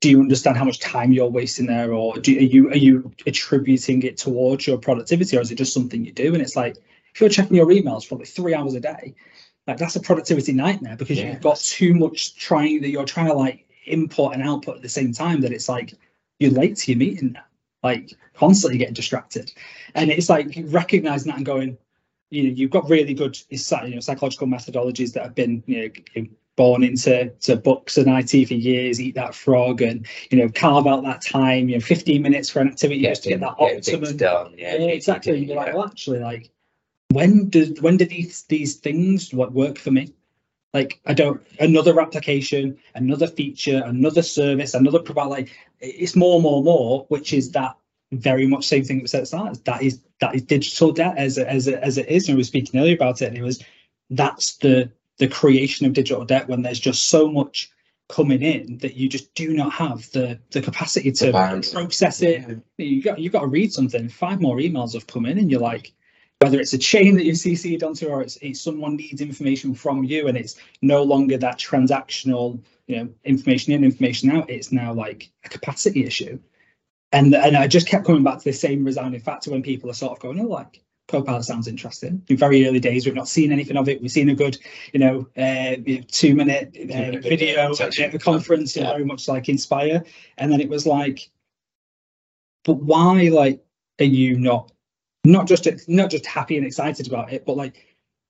[0.00, 3.12] Do you understand how much time you're wasting there, or do are you are you
[3.26, 6.32] attributing it towards your productivity, or is it just something you do?
[6.32, 6.76] And it's like
[7.14, 9.14] if you're checking your emails probably three hours a day,
[9.66, 11.32] like that's a productivity nightmare because Yeah.
[11.32, 14.88] you've got too much trying that you're trying to like input and output at the
[14.88, 15.94] same time that it's like
[16.38, 17.44] you're late to your meeting now,
[17.82, 19.52] like constantly getting distracted.
[19.94, 21.78] And it's like recognizing that and going,
[22.30, 23.58] you know, you've got really good you
[23.94, 28.54] know, psychological methodologies that have been, you know, born into to books and IT for
[28.54, 32.50] years, eat that frog and, you know, carve out that time, you know, 15 minutes
[32.50, 34.54] for an activity just to get that optimum done.
[34.56, 35.38] Yeah, yeah, exactly.
[35.38, 36.50] And you're like, well, actually, like,
[37.12, 40.14] when does when do these these things what work for me?
[40.72, 45.30] Like, I don't another application, another feature, another service, another provider.
[45.30, 47.76] Like, it's more, more, more, which is that
[48.12, 49.64] very much same thing that we said at the start.
[49.64, 52.28] That is that is digital debt as it- as it- as it is.
[52.28, 53.62] And we were speaking earlier about it, and it was
[54.10, 57.70] that's the the creation of digital debt when there's just so much
[58.08, 61.72] coming in that you just do not have the the capacity to balance.
[61.72, 64.08] process it you got you got to read something.
[64.08, 65.92] Five more emails have come in, and you're like,
[66.40, 70.04] whether it's a chain that you've CC'd onto, or it's, it's someone needs information from
[70.04, 74.48] you, and it's no longer that transactional, you know, information in, information out.
[74.48, 76.38] It's now like a capacity issue,
[77.12, 79.94] and and I just kept coming back to the same resounding factor when people are
[79.94, 80.82] sort of going, oh, like.
[81.08, 82.22] Copilot sounds interesting.
[82.28, 84.00] In very early days, we've not seen anything of it.
[84.00, 84.56] We've seen a good,
[84.92, 85.74] you know, uh,
[86.06, 88.92] two minute uh, video at the conference, Yeah.
[88.92, 90.04] very much like Inspire.
[90.38, 91.28] And then it was like,
[92.62, 93.60] but why like
[93.98, 94.70] are you not
[95.24, 97.86] not just not just happy and excited about it but like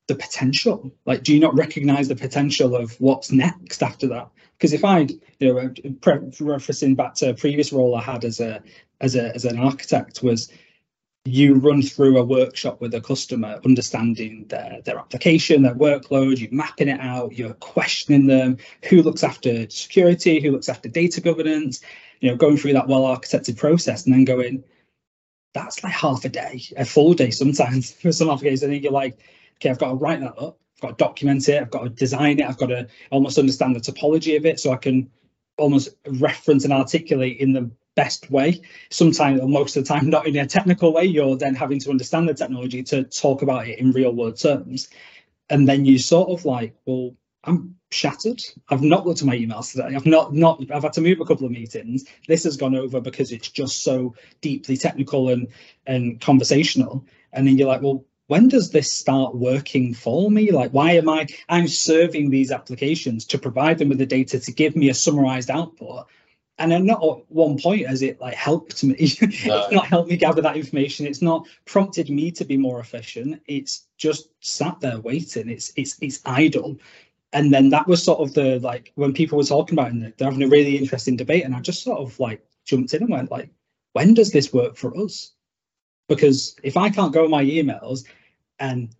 [0.09, 0.90] the potential.
[1.07, 4.29] Like do you not recognize the potential of what's next after that?
[4.59, 5.07] Because if i
[5.38, 5.68] you know
[6.00, 8.62] pre- referencing back to a previous role i had as a
[9.00, 10.53] as a as an architect was
[11.24, 16.53] you run through a workshop with a customer understanding their their application their workload you're
[16.53, 18.57] mapping it out you're questioning them
[18.88, 21.81] who looks after security who looks after data governance
[22.20, 24.62] you know going through that well architected process and then going
[25.53, 28.63] that's like half a day a full day sometimes for some applications.
[28.63, 29.19] And then you're like
[29.57, 30.59] okay i've got to write that up.
[30.77, 31.61] I've got to document it.
[31.61, 32.47] I've got to design it.
[32.47, 35.11] I've got to almost understand the topology of it so i can
[35.59, 38.63] almost reference and articulate in the best way.
[38.91, 41.05] Sometimes or most of the time not in a technical way.
[41.05, 44.89] You're then having to understand the technology to talk about it in real world terms.
[45.51, 48.42] And then you sort of like well i'm shattered.
[48.68, 49.94] I've not looked at my emails today.
[49.94, 52.05] I've not not i've had to move a couple of meetings.
[52.29, 55.48] This has gone over because it's just so deeply technical and
[55.87, 57.05] and conversational.
[57.33, 60.53] And then you're like well when does this start working for me?
[60.53, 64.53] Like why am i i'm serving these applications to provide them with the data to
[64.53, 66.07] give me a summarized output.
[66.59, 68.94] And then not at one point has it like helped me.
[68.98, 71.07] It's not helped me gather that information.
[71.07, 73.40] It's not prompted me to be more efficient.
[73.46, 75.48] It's just sat there waiting.
[75.48, 76.79] It's it's it's idle
[77.33, 80.31] and then that was sort of the like when people were talking about it they're
[80.31, 83.31] having a really interesting debate and i just sort of like jumped in and went
[83.31, 83.51] like
[83.93, 85.33] when does this work for us
[86.09, 88.05] because if i can't go my emails
[88.59, 88.95] and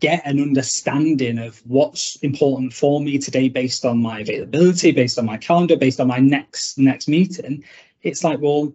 [0.00, 5.24] get an understanding of what's important for me today based on my availability based on
[5.24, 7.62] my calendar based on my next next meeting
[8.02, 8.72] it's like well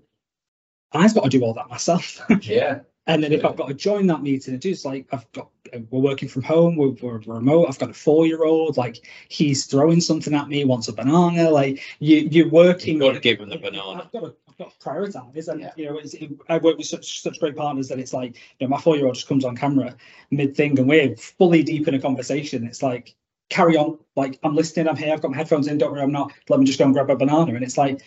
[0.93, 2.79] i've got to do all that myself Yeah.
[3.09, 5.49] And then if I've got to join that meeting and do it's like I've got
[5.89, 10.33] we're working from home, we're, we're remote, I've got a four-year-old, like he's throwing something
[10.33, 12.95] at me, wants a banana, like you you're working.
[12.95, 14.03] You've got to give him the banana.
[14.03, 15.71] I've got to, I've got to prioritize, and Yeah.
[15.75, 18.67] you know, it's, it, I work with such such great partners that it's like, you
[18.67, 19.95] know, my four-year-old just comes on camera
[20.31, 22.65] mid thing, and we're fully deep in a conversation.
[22.65, 23.15] It's like,
[23.49, 26.11] carry on, like I'm listening, I'm here, I've got my headphones in, don't worry, I'm
[26.11, 26.31] not.
[26.47, 28.01] Let me just go and grab a banana, and it's like,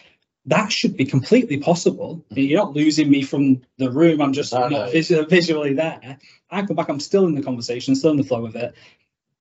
[0.46, 2.24] that should be completely possible.
[2.30, 4.20] You're not losing me from the room.
[4.20, 5.24] I'm just No, not no.
[5.26, 6.18] visually, there.
[6.50, 8.74] I come back, I'm still in the conversation, still in the flow of it.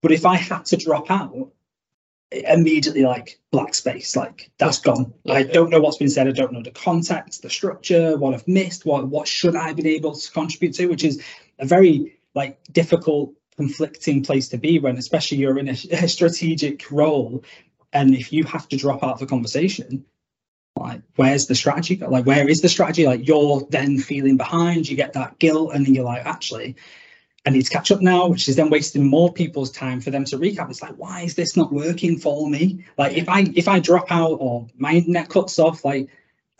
[0.02, 1.52] But if I had to drop out,
[2.32, 5.14] immediately like black space, like that's gone.
[5.28, 6.28] I don't know what's been said.
[6.28, 9.76] I don't know the context, the structure, what I've missed, what what should I have
[9.76, 11.22] been able to contribute to, which is
[11.60, 16.90] a very like difficult, conflicting place to be when, especially you're in a, a strategic
[16.90, 17.44] role,
[17.92, 20.06] and if you have to drop out of the conversation,
[20.82, 21.98] like where's the strategy?
[21.98, 23.06] Like where is the strategy?
[23.06, 26.76] Like you're then feeling behind, you get that guilt, and then you're like, actually,
[27.46, 30.26] I need to catch up now, which is then wasting more people's time for them
[30.26, 30.70] to recap.
[30.70, 32.86] It's like, why is this not working for me?
[32.98, 36.10] Like if I if I drop out or my internet cuts off, like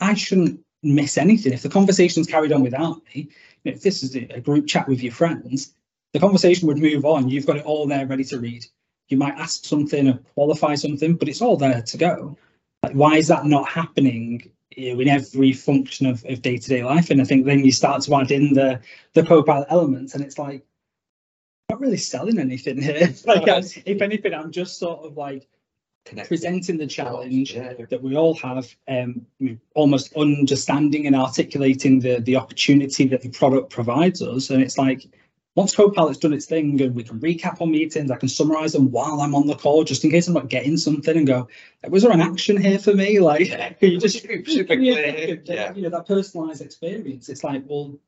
[0.00, 1.52] I shouldn't miss anything.
[1.52, 3.28] If the conversation's carried on without me,
[3.64, 5.74] if this is a group chat with your friends,
[6.12, 7.28] the conversation would move on.
[7.28, 8.66] You've got it all there ready to read.
[9.08, 12.36] You might ask something or qualify something, but it's all there to go.
[12.82, 17.10] Like, why is that not happening you know, in every function of, of day-to-day life?
[17.10, 18.80] And I think then you start to add in the
[19.14, 20.64] the co-pilot elements, and it's like
[21.68, 23.12] I'm not really selling anything here.
[23.26, 25.48] like, I- if anything, I'm just sort of like
[26.04, 26.26] Connect.
[26.28, 29.24] presenting the challenge that we all have, um,
[29.74, 34.50] almost understanding and articulating the the opportunity that the product provides us.
[34.50, 35.06] And it's like
[35.54, 38.90] once Copilot's done its thing and we can recap on meetings, I can summarize them
[38.90, 41.48] while I'm on the call, just in case I'm not getting something and go,
[41.88, 43.12] was there an action here for me?
[43.22, 45.34] Like, can you just Super Yeah.
[45.44, 45.74] Yeah.
[45.74, 47.28] you know, that personalized experience.
[47.28, 47.98] It's like, well,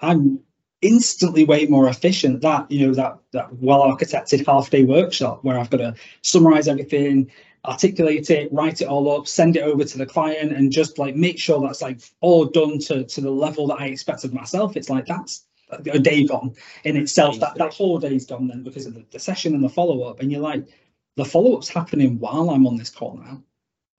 [0.00, 0.40] I'm
[0.82, 5.58] instantly way more efficient that you know that that well architected half day workshop where
[5.58, 7.30] I've got to summarize everything,
[7.64, 11.16] articulate it, write it all up, send it over to the client, and just like
[11.16, 14.76] make sure that's like all done to to the level that I expect of myself.
[14.76, 16.54] It's like that's a day gone
[16.84, 17.40] in itself.
[17.40, 20.20] That that whole day's gone then because of the, the session and the follow up,
[20.20, 20.66] and you're like,
[21.16, 23.42] the follow up's happening while I'm on this call now.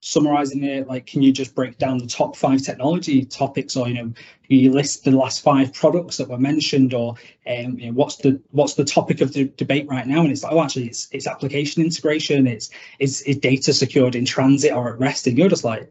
[0.02, 3.94] Summarizing it like can you just break down the top five technology topics or you
[3.94, 4.14] know
[4.50, 7.16] you list the last five products that were mentioned or
[7.48, 10.20] um, you know, what's the what's the topic of the debate right now?
[10.20, 14.26] And it's like oh actually it's it's application integration it's it's, it's data secured in
[14.26, 15.26] transit or at rest.
[15.26, 15.90] And you're just like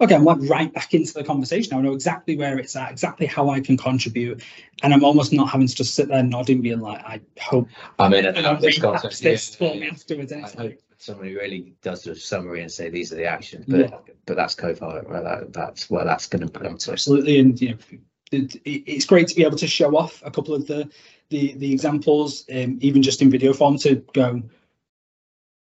[0.00, 1.76] okay i'm like right back into the conversation.
[1.76, 4.42] I know exactly where it's at exactly how i can contribute.
[4.82, 8.08] And i'm almost not having to just sit there nodding being like i hope I
[8.08, 10.32] mean, and this recaps concept, this yeah, for me afterwards.
[10.32, 13.88] I hope somebody really does a summary and say these are the actions, Yeah.
[13.88, 15.08] but but that's co-pilot.
[15.08, 16.92] Well, that, that's where that's going to come to.
[16.92, 17.38] Absolutely.
[17.40, 17.76] And you know
[18.32, 20.88] it- it's great to be able to show off a couple of the
[21.30, 24.42] the the examples um, even just in video form to go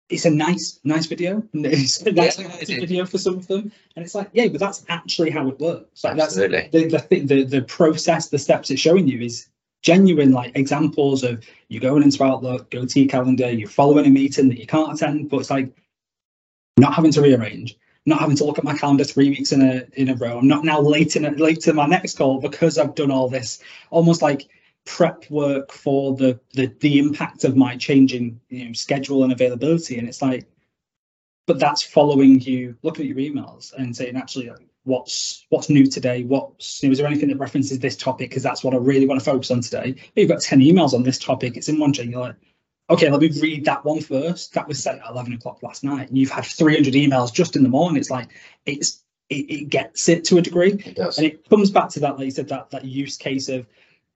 [0.10, 1.44] it's a nice nice video.
[1.54, 3.72] And it's a nice Yeah, nice video for some of them.
[3.96, 6.04] And it's like yeah but that's actually how it works.
[6.04, 6.70] Like that's Absolutely.
[6.72, 9.48] the the, thing, the the process the steps it's showing you is
[9.82, 14.10] genuine like examples of you going into outlook go to your calendar you're following a
[14.10, 15.74] meeting that you can't attend but it's like
[16.78, 19.86] not having to rearrange not having to look at my calendar three weeks in a
[19.94, 20.40] in a row.
[20.40, 23.30] I'm not now late in a, late to my next call because i've done all
[23.30, 23.60] this.
[23.92, 24.50] Almost like
[24.86, 29.98] prep work for the the, the impact of my changing you know, schedule and availability.
[29.98, 30.48] And it's like
[31.46, 34.52] but that's following you looking at your emails and saying actually
[34.84, 36.24] what's what's new today?
[36.24, 38.30] What's you know, is there anything that references this topic?
[38.30, 39.94] Because that's what i really want to focus on today.
[39.94, 42.36] But you've got 10 emails on this topic it's in one chain you're like
[42.90, 44.54] okay let me read that one first.
[44.54, 46.10] That was sent at 11 o'clock last night.
[46.10, 47.98] And you've had 300 emails just in the morning.
[47.98, 48.30] It's like
[48.66, 50.74] it's it, it gets it to a degree.
[50.74, 51.18] It does.
[51.18, 53.68] and it comes back to that like you said that that use case of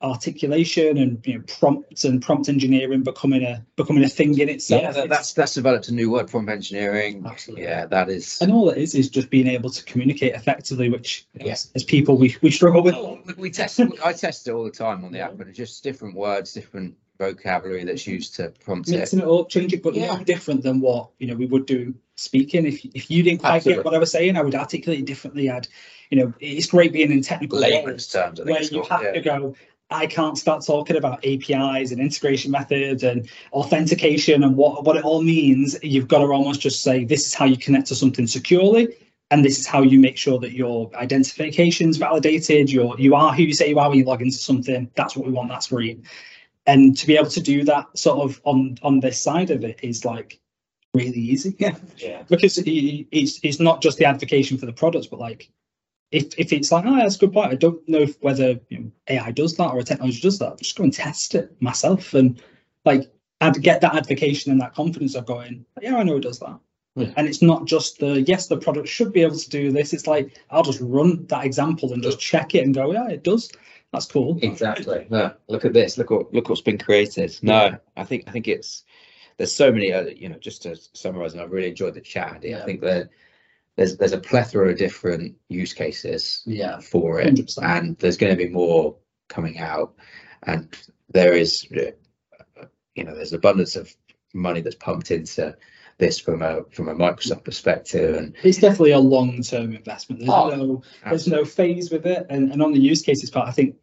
[0.04, 4.82] articulation and you know prompts and prompt engineering becoming a becoming a thing in itself
[4.82, 7.24] Yeah, that, that's that's developed a new word from engineering.
[7.26, 7.64] Absolutely.
[7.66, 8.40] Yeah, that is.
[8.42, 11.54] and all it is is just being able to communicate effectively which you know, Yeah.
[11.54, 13.80] as, as people we, we struggle with Oh, we- test.
[14.04, 16.96] I test it all the time on the app, but it's just different words, different
[17.20, 18.98] vocabulary that's used to prompt it.
[18.98, 20.16] mixing it up change it but Yeah.
[20.18, 23.58] no different than what you know we would do speaking if if you didn't quite
[23.58, 23.80] Absolutely.
[23.80, 25.68] get what i was saying i would articulate it differently i'd
[26.10, 29.12] you know it's great being in technical terms, I think where you have yeah.
[29.12, 29.56] to go
[29.90, 35.04] I can't start talking about APIs and integration methods and authentication and what, what it
[35.04, 35.78] all means.
[35.84, 38.88] You've got to almost just say, this is how you connect to something securely.
[39.30, 42.72] And this is how you make sure that your identification is validated.
[42.72, 44.90] Your, you are who you say you are when you log into something.
[44.96, 46.04] That's what we want, that's green.
[46.66, 49.80] And to be able to do that sort of on, on this side of it
[49.84, 50.40] is like
[50.94, 51.56] really easy.
[51.60, 51.76] Yeah.
[51.98, 52.24] Yeah.
[52.28, 55.50] Because it's, it's not just the advocation for the products, but like
[56.14, 57.52] if, if it's like, oh, that's a good point.
[57.52, 60.60] I don't know if whether you know, AI does that or a technology does that.
[60.60, 62.42] Just go and test it myself and
[62.86, 63.12] like
[63.42, 66.60] I'd get that advocation and that confidence of going, yeah, I know it does that.
[66.96, 67.12] Yeah.
[67.18, 69.92] And it's not just the yes, the product should be able to do this.
[69.92, 73.24] It's like I'll just run that example and just check it and go, yeah, it
[73.24, 73.52] does.
[73.92, 74.38] That's cool.
[74.44, 75.08] Exactly.
[75.10, 75.98] No, look at this.
[75.98, 77.36] Look what look what's been created.
[77.42, 78.84] No, I think I think it's
[79.38, 79.92] there's so many.
[79.92, 82.36] Uh, you know, just to summarize, and I've really enjoyed the chat.
[82.36, 82.56] Andy.
[82.56, 83.10] I think that
[83.76, 86.80] there's there's a plethora of different use cases Yeah.
[86.80, 87.64] for it, 100%.
[87.64, 88.96] and there's going to be more
[89.30, 89.96] coming out,
[90.44, 90.74] and
[91.10, 92.66] there is, uh,
[92.96, 93.94] you know, there's abundance of
[94.34, 95.56] money that's pumped into
[95.98, 100.20] this from a from a Microsoft perspective, and It's definitely a long-term investment.
[100.22, 102.26] There's Oh, no there's no phase with it.
[102.30, 103.76] And, and on the use cases part, I think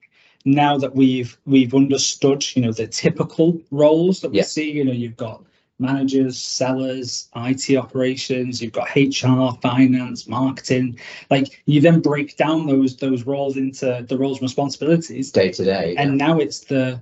[0.45, 4.45] now that we've we've understood, you know, the typical roles that we Yeah.
[4.45, 5.45] see, you know, you've got
[5.81, 10.99] managers, sellers, IT operations, you've got HR, finance, marketing.
[11.31, 15.33] Like you then break down those those roles into the roles and responsibilities.
[15.33, 15.95] day to day.
[15.97, 17.01] And now it's the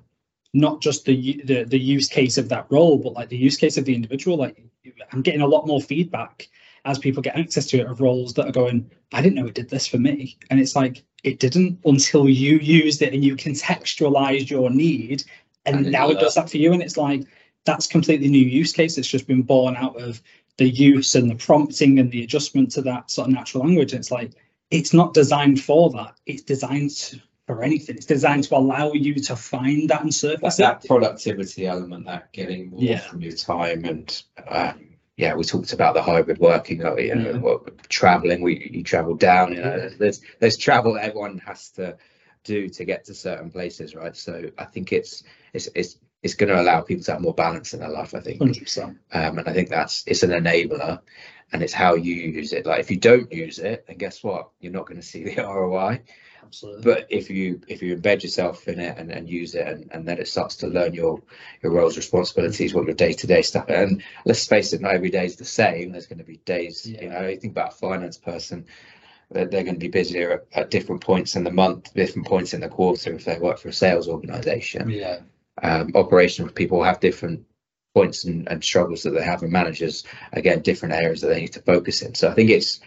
[0.54, 3.76] not just the the the use case of that role, but like the use case
[3.76, 4.36] of the individual.
[4.36, 4.62] Like
[5.12, 6.48] I'm getting a lot more feedback
[6.84, 9.54] as people get access to it of roles that are going, I didn't know it
[9.54, 10.38] did this for me.
[10.48, 15.24] And it's like it didn't until you used it and you contextualized your need.
[15.66, 16.72] And, now it does does that for you.
[16.72, 17.24] And it's like
[17.68, 18.98] that's completely new use case.
[18.98, 20.20] It's just been born out of
[20.56, 23.92] the use and the prompting and the adjustment to that sort of natural language.
[23.94, 24.32] It's like
[24.70, 26.14] it's not designed for that.
[26.26, 26.92] It's designed
[27.46, 27.96] for anything.
[27.96, 30.88] It's designed to allow you to find that and surface that it.
[30.88, 32.98] productivity element, that getting more Yeah.
[32.98, 36.84] from your time, and um, yeah, we talked about the hybrid working.
[36.84, 37.38] uh, You know, Yeah.
[37.38, 38.40] what, traveling.
[38.42, 39.52] We you travel down.
[39.54, 41.96] You know, there's there's travel everyone has to
[42.44, 44.16] do to get to certain places, right?
[44.16, 47.74] So I think it's it's it's it's going to allow people to have more balance
[47.74, 48.14] in their life.
[48.14, 48.98] I think, Hundred percent.
[49.12, 51.00] um, and I think that's it's an enabler,
[51.52, 52.66] and it's how you use it.
[52.66, 54.50] Like if you don't use it, then guess what?
[54.60, 56.02] You're not going to see the ROI
[56.42, 56.82] Absolutely.
[56.82, 60.08] but if you if you embed yourself in it and, and use it and, and
[60.08, 61.20] then it starts to learn your
[61.62, 65.36] your roles responsibilities what your day-to-day stuff and let's face it not every day is
[65.36, 67.20] the same there's going to be days you Yeah.
[67.20, 68.64] know you think about a finance person
[69.30, 72.54] they're, they're going to be busier at, at different points in the month different points
[72.54, 75.18] in the quarter if they work for a sales organization yeah.
[75.62, 77.44] Um, operational people have different
[77.94, 81.52] points and, and struggles that they have and managers again different areas that they need
[81.52, 82.80] to focus in so i think it's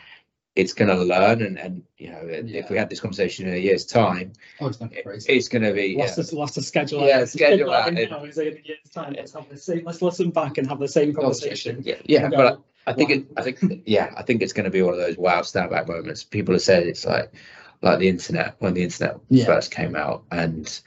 [0.55, 2.59] it's going to learn and and you know Yeah.
[2.59, 5.73] if we had this conversation in a year's time Oh, it's not it's going to
[5.73, 7.27] be We'll yeah, we'll have to schedule Yeah, it.
[7.27, 8.09] schedule that that in in.
[8.09, 8.23] now.
[8.25, 9.13] Is in a year's time?
[9.17, 9.83] Let's have the same.
[9.85, 11.81] Let's listen back and have the same conversation.
[11.83, 12.27] yeah, yeah.
[12.29, 14.81] But go, I, I think it, I think yeah, I think it's going to be
[14.81, 16.23] one of those wow stand back moments.
[16.23, 17.33] People have said it's like
[17.81, 19.45] like the internet when the internet Yeah.
[19.45, 20.79] first came out, and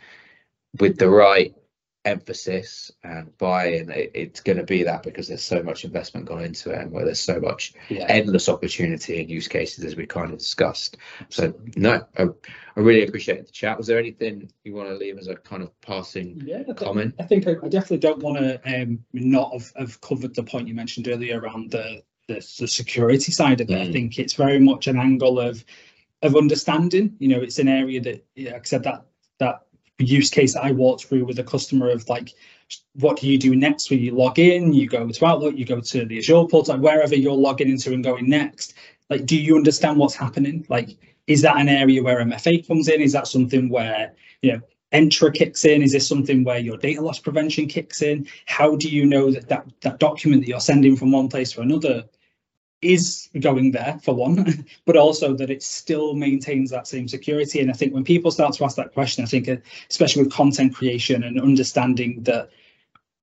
[0.78, 1.54] with the right
[2.04, 6.44] emphasis and buy-in, it, it's going to be that because there's so much investment gone
[6.44, 8.06] into it, and where there's so much yeah.
[8.08, 10.96] endless opportunity and use cases as we kind of discussed.
[11.28, 12.22] So no, I,
[12.76, 13.78] I really appreciate the chat.
[13.78, 16.78] Was there anything you want to leave as a kind of passing Yeah, I think-
[16.78, 17.14] comment?
[17.18, 20.68] I think I, I definitely don't want to um, not have, have covered the point
[20.68, 23.74] you mentioned earlier around the the, the security side of it.
[23.78, 23.92] I Mm.
[23.92, 25.62] think it's very much an angle of
[26.22, 27.16] of understanding.
[27.18, 29.04] You know, it's an area that, yeah, like I said, that
[29.40, 29.60] that
[29.98, 32.32] use case I walked through with a customer of like,
[32.94, 34.72] what do you do next when you log in?
[34.72, 38.02] You go to Outlook, you go to the Azure portal, wherever you're logging into and
[38.02, 38.74] going next.
[39.10, 40.66] Like, do you understand what's happening?
[40.68, 43.00] Like, is that an area where MFA comes in?
[43.00, 44.60] Is that something where you know
[44.92, 45.82] Entra kicks in?
[45.82, 48.26] Is this something where your data loss prevention kicks in?
[48.46, 51.60] How do you know that that, that document that you're sending from one place to
[51.60, 52.04] another
[52.84, 57.60] is going there for one, but also that it still maintains that same security?
[57.60, 59.56] And I think when people start to ask that question, I think uh,
[59.90, 62.50] especially with content creation and understanding that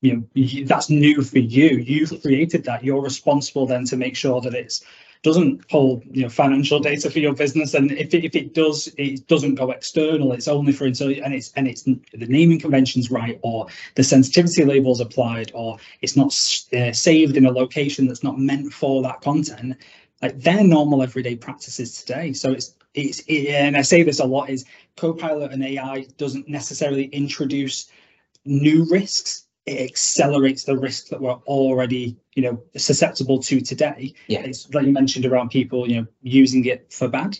[0.02, 2.84] you know that's new for you, you've created that.
[2.84, 4.84] You're responsible then to make sure that it's
[5.24, 8.92] doesn't hold you know financial data for your business and if it, if it does
[8.98, 13.12] it doesn't go external it's only for internal and it's and it's the naming conventions
[13.12, 16.34] right or the sensitivity labels applied or it's not
[16.74, 19.76] uh, saved in a location that's not meant for that content
[20.22, 22.34] like they're normal everyday practices today.
[22.34, 24.66] So it's it's it, and i say this a lot is
[24.98, 27.90] copilot and ai doesn't necessarily introduce
[28.44, 34.14] new risks it accelerates the risk that we're already you know susceptible to today.
[34.28, 34.42] Yeah.
[34.42, 37.38] it's like you mentioned around people you know using it for bad.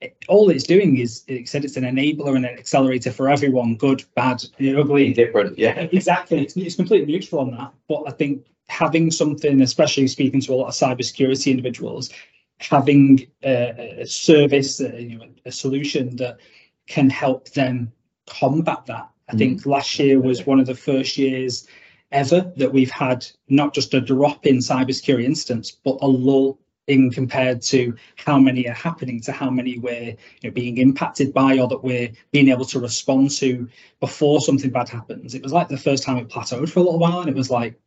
[0.00, 3.76] It- all it's doing is it said it's an enabler and an accelerator for everyone
[3.76, 5.12] good bad ugly.
[5.14, 5.88] Different, yeah.
[5.92, 6.42] exactly.
[6.42, 7.72] It's, it's completely neutral on that.
[7.88, 12.10] But i think having something especially speaking to a lot of cybersecurity individuals
[12.58, 16.38] having a, a service uh, you know a solution that
[16.86, 17.92] can help them
[18.26, 19.70] combat that i think mm-hmm.
[19.70, 21.66] last year was one of the first years
[22.12, 27.10] ever that we've had not just a drop in cybersecurity incidents but a lull in
[27.10, 31.58] compared to how many are happening to how many we're you know, being impacted by
[31.58, 33.68] or that we're being able to respond to
[34.00, 35.34] before something bad happens.
[35.34, 37.50] It was like the first time it plateaued for a little while, and it was
[37.50, 37.78] like,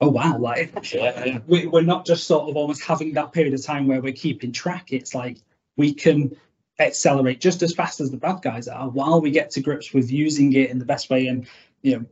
[0.00, 1.38] oh wow, like Yeah.
[1.46, 4.52] we, we're not just sort of almost having that period of time where we're keeping
[4.52, 4.92] track.
[4.92, 5.38] It's like
[5.76, 6.36] we can
[6.86, 10.10] accelerate just as fast as the bad guys are while we get to grips with
[10.10, 11.26] using it in the best way.
[11.26, 11.46] And
[11.82, 12.04] you know,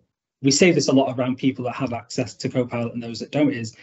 [0.42, 3.30] we say this a lot around people that have access to Copilot and those that
[3.30, 3.52] don't.
[3.52, 3.76] Is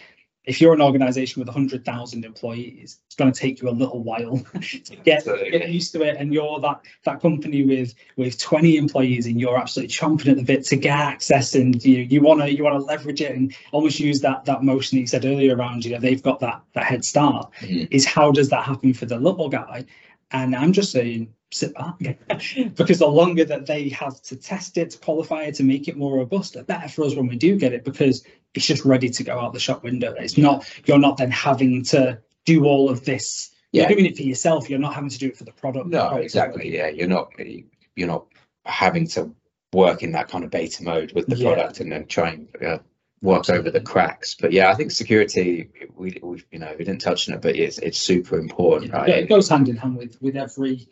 [0.46, 4.38] if you're an organization with 100,000 employees, it's going to take you a little while
[4.62, 6.18] to get, get used to it.
[6.18, 10.44] And you're that that company with with 20 employees and you're absolutely chomping at the
[10.44, 13.56] bit to get access and you you want to you want to leverage it and
[13.72, 16.62] almost use that that motion that you said earlier around you know they've got that
[16.74, 17.52] that head start.
[17.62, 17.88] Mhm.
[17.92, 19.86] Is how does that happen for the little guy?
[20.32, 21.98] And I'm just saying, sit back
[22.76, 25.96] because the longer that they have to test it, to qualify it, to make it
[25.96, 29.10] more robust, the better for us when we do get it because it's just ready
[29.10, 30.14] to go out the shop window.
[30.18, 33.52] It's not you're not then having to do all of this.
[33.72, 33.90] You're Yeah.
[33.90, 34.70] doing it for yourself.
[34.70, 35.88] You're not having to do it for the product.
[35.88, 36.74] No, exactly.
[36.74, 37.32] Yeah, you're not
[37.96, 38.26] you're not
[38.66, 39.32] having to
[39.74, 41.54] work in that kind of beta mode with the Yeah.
[41.54, 42.78] product and then try and uh,
[43.26, 44.36] work over the cracks.
[44.36, 47.56] But yeah, I think security we we you know we didn't touch on it, but
[47.56, 49.10] it's it's super important, Yeah, right?
[49.10, 50.88] It goes hand in hand with with every.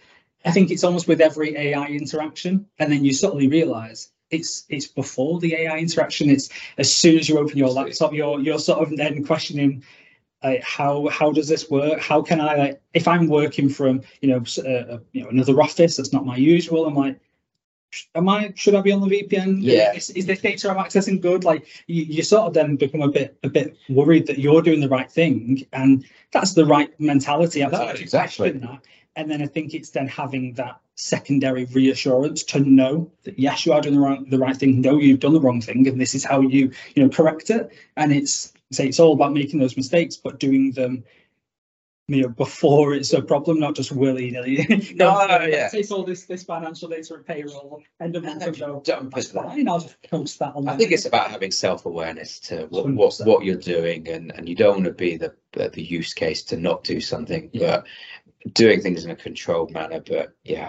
[0.45, 4.88] I think it's almost with every AI interaction, and then you suddenly realise it's it's
[4.88, 6.29] before the AI interaction.
[6.29, 9.84] It's as soon as you open your laptop, you're you're sort of then questioning.
[10.43, 12.01] Like how how does this work?
[12.01, 15.61] How can I like if I'm working from you know uh, uh, you know another
[15.61, 16.86] office that's not my usual?
[16.86, 17.19] I'm like,
[18.15, 19.57] am I should I be on the VPN?
[19.61, 19.93] Yeah.
[19.93, 21.43] Is, is this data I'm accessing good?
[21.43, 24.81] Like you, you sort of then become a bit a bit worried that you're doing
[24.81, 27.63] the right thing, and that's the right mentality.
[27.63, 28.51] I've No, exactly.
[28.51, 28.79] that.
[29.15, 33.73] And then I think it's then having that secondary reassurance to know that yes, you
[33.73, 34.81] are doing the right the right thing.
[34.81, 37.71] No, you've done the wrong thing, and this is how you you know correct it.
[37.97, 41.03] And it's say it's all about making those mistakes, but doing them
[42.08, 44.66] you know before it's a problem, not just willy nilly.
[44.95, 45.70] No, yeah.
[45.70, 48.82] Take all this this financial data and payroll end of month and go.
[48.86, 49.68] That's fine.
[49.68, 50.68] I'll just post that on.
[50.68, 54.56] I think it's about having self-awareness to what, what what you're doing, and and you
[54.56, 57.78] don't want to be the the, the use case to not do something, Yeah.
[57.78, 57.86] but
[58.53, 60.01] doing things in a controlled manner.
[60.05, 60.67] But yeah,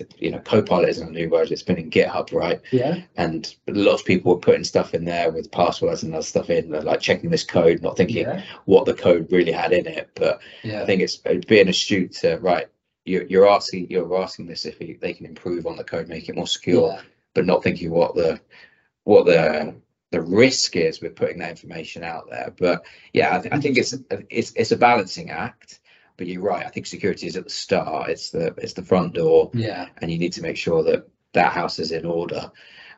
[0.00, 2.60] uh, you know, Copilot isn't a new word; it's been in GitHub, right?
[2.70, 3.00] yeah.
[3.16, 6.70] And lots of people were putting stuff in there with passwords and other stuff in,
[6.70, 8.42] like checking this code, not thinking Yeah.
[8.66, 10.10] what the code really had in it.
[10.14, 10.82] But Yeah.
[10.82, 12.68] I think it's uh, being astute to right.
[13.04, 16.28] You're, you're asking you're asking this if he- they can improve on the code, make
[16.28, 17.00] it more secure Yeah.
[17.34, 18.40] but not thinking what the
[19.04, 19.74] what the
[20.12, 22.52] the risk is with putting that information out there.
[22.56, 23.94] But yeah, I, th- I think it's
[24.30, 25.80] it's it's a balancing act.
[26.16, 26.64] But you're right.
[26.64, 28.08] I think security is at the start.
[28.10, 29.86] It's the it's the front door, Yeah.
[29.98, 32.50] and you need to make sure that that house is in order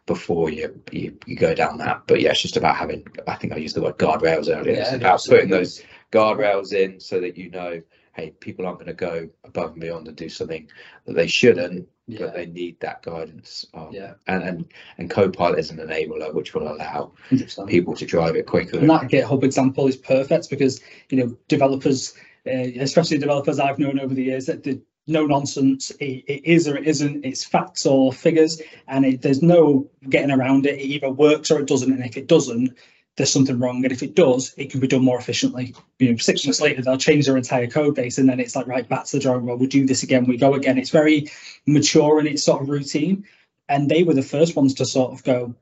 [0.06, 2.02] before you you, you go down that.
[2.06, 3.06] But yeah, it's just about having.
[3.26, 4.74] I think I used the word guardrails earlier.
[4.80, 7.82] it's Yeah, about putting those guardrails in so that you know,
[8.14, 10.68] hey, people aren't going to go above and beyond and do something
[11.06, 12.20] that they shouldn't, Yeah.
[12.20, 13.66] but they need that guidance.
[13.74, 14.14] Um, Yeah.
[14.28, 14.64] and and
[14.98, 17.66] and Copilot is an enabler which will allow 100%.
[17.68, 18.78] people to drive it quicker.
[18.78, 22.14] And that GitHub example is perfect because you know developers,
[22.46, 25.90] Uh, especially developers I've known over the years, that the no nonsense.
[25.98, 27.24] It, it is or it isn't.
[27.24, 30.78] It's facts or figures, and it, there's no getting around it.
[30.78, 31.90] It either works or it doesn't.
[31.90, 32.76] And if it doesn't,
[33.16, 33.84] there's something wrong.
[33.84, 35.74] And if it does, it can be done more efficiently.
[35.98, 38.66] You know, six months later they'll change their entire code base, and then it's like
[38.66, 39.60] right back to the drawing board.
[39.60, 40.26] We do this again.
[40.26, 40.78] We go again.
[40.78, 41.30] It's very
[41.66, 43.24] mature and its sort of routine.
[43.70, 45.54] And they were the first ones to sort of go.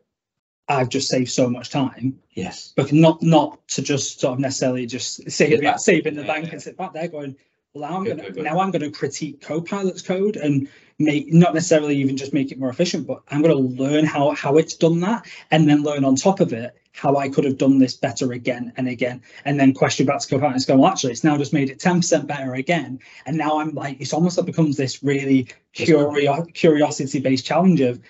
[0.69, 2.73] I've just saved so much time yes.
[2.77, 6.27] but not not to just sort of necessarily just save it, save in the Yeah,
[6.27, 6.53] bank yeah.
[6.53, 7.37] and sit back there going,
[7.75, 8.45] well, now I'm Good, gonna good, good.
[8.45, 12.71] now I'm gonna critique Copilot's code and make not necessarily even just make it more
[12.71, 16.41] efficient, but I'm gonna learn how how it's done that and then learn on top
[16.41, 20.07] of it how I could have done this better again and again, and then question
[20.07, 22.99] back to Copilot and go, well, actually, it's now just made it 10% better again.
[23.27, 28.01] And now I'm like, it's almost like becomes this really curio- curiosity based challenge of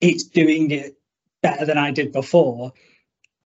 [0.00, 0.96] it's doing it
[1.42, 2.72] better than I did before.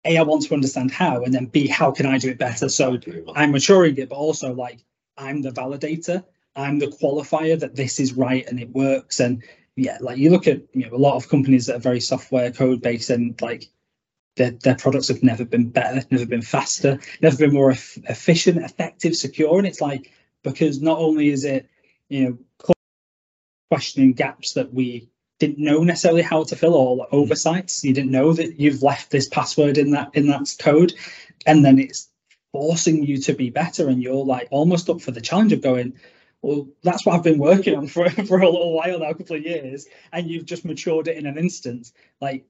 [0.04, 2.68] A, I want to understand how, and then B, how can I do it better?
[2.68, 2.98] So
[3.34, 4.84] I'm maturing it, but also like
[5.16, 6.24] I'm the validator,
[6.54, 9.20] I'm the qualifier that this is right and it works.
[9.20, 9.42] And
[9.74, 12.52] yeah, like you look at you know a lot of companies that are very software
[12.52, 13.68] code based and like
[14.36, 18.58] their, their products have never been better, never been faster, never been more eff- efficient,
[18.58, 19.58] effective, secure.
[19.58, 21.68] And it's like because not only is it
[22.08, 22.74] you know
[23.70, 25.08] questioning gaps that we
[25.38, 27.84] didn't know necessarily how to fill all like, oversights.
[27.84, 30.94] You didn't know that you've left this password in that in that code,
[31.44, 32.08] and then it's
[32.52, 35.94] forcing you to be better, and you're like almost up for the challenge of going.
[36.42, 39.36] Well, that's what I've been working on for for a little while now, a couple
[39.36, 41.92] of years, and you've just matured it in an instant.
[42.20, 42.46] Like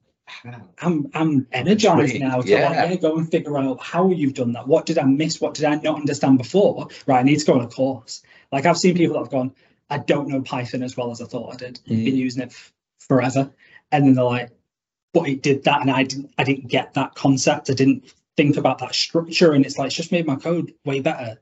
[0.79, 2.21] I'm I'm energized Sweet.
[2.21, 2.69] now to Yeah.
[2.69, 4.67] like, yeah, go and figure out how you've done that.
[4.67, 5.41] What did I miss?
[5.41, 6.87] What did I not understand before?
[7.05, 8.21] Right, I need to go on a course.
[8.51, 9.53] Like I've seen people that have gone,
[9.89, 11.79] I don't know Python as well as I thought I did.
[11.87, 12.05] Mm.
[12.05, 12.53] Been using it
[12.99, 13.51] forever,
[13.91, 14.51] and then they're like,
[15.13, 16.33] but it did that, and I didn't.
[16.37, 17.69] I didn't get that concept.
[17.69, 20.99] I didn't think about that structure, and it's like it's just made my code way
[20.99, 21.39] better.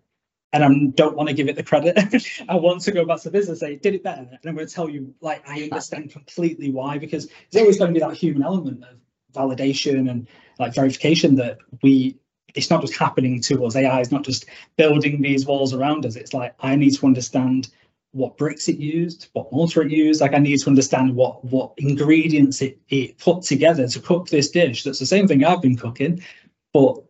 [0.54, 1.98] And I don't want to give it the credit.
[2.50, 4.22] I want to go back to business and say, did it better?
[4.22, 7.94] And I'm going to tell you, like, I understand completely why, because there's always going
[7.94, 8.98] to be that human element of
[9.34, 10.28] validation and
[10.58, 12.18] like verification that we
[12.56, 13.76] it's not just happening to us.
[13.76, 14.46] AI is not just
[14.78, 16.16] building these walls around us.
[16.16, 17.68] It's like I need to understand
[18.16, 20.22] what bricks it used, what mortar it used.
[20.22, 24.50] Like I need to understand what what ingredients it, it put together to cook this
[24.50, 24.84] dish.
[24.84, 26.24] That's the same thing I've been cooking,
[26.72, 27.04] but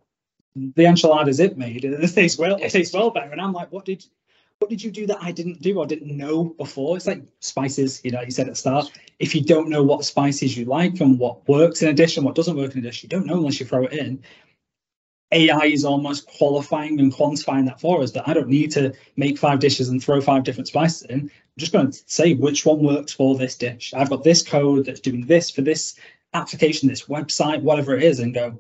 [0.56, 3.32] the enchiladas it made, it tastes well, it tastes well better.
[3.32, 4.04] And I'm like, what did
[4.58, 6.98] what did you do that I didn't do or didn't know before?
[6.98, 8.92] It's like spices, you know, you said at the start.
[9.20, 12.26] If you don't know what spices you like and what works in a dish and
[12.26, 14.24] what doesn't work in a dish, you don't know unless you throw it in.
[15.32, 19.38] AI is almost qualifying and quantifying that for us that I don't need to make
[19.38, 21.22] five dishes and throw five different spices in.
[21.22, 23.94] I'm just going to say which one works for this dish.
[23.96, 25.98] I've got this code that's doing this for this
[26.34, 28.60] application, this website, whatever it is, and go,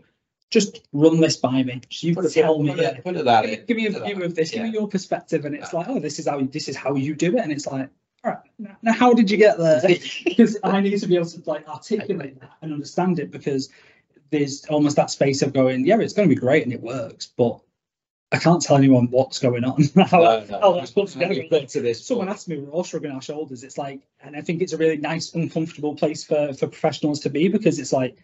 [0.49, 1.81] just run this by me.
[1.91, 2.71] You Put it- tell me.
[2.71, 4.51] put it- put it that give me a view of this.
[4.51, 7.15] Give me your perspective, and it's like, oh, this is how this is how you
[7.15, 7.89] do it, and it's like,
[8.23, 9.81] all right, now, now how did you get there?
[10.23, 13.69] because I need to be able to like articulate that and understand it because
[14.37, 17.27] there's almost that space of going, yeah, it's going to be great and it works,
[17.37, 17.59] but
[18.31, 19.83] I can't tell anyone what's going on.
[20.07, 20.59] how, No, no.
[20.59, 21.35] how that's put together.
[21.67, 23.63] To this Someone asked me, we're all shrugging our shoulders.
[23.63, 27.29] It's like, and I think it's a really nice, uncomfortable place for for professionals to
[27.29, 28.17] be because it's like,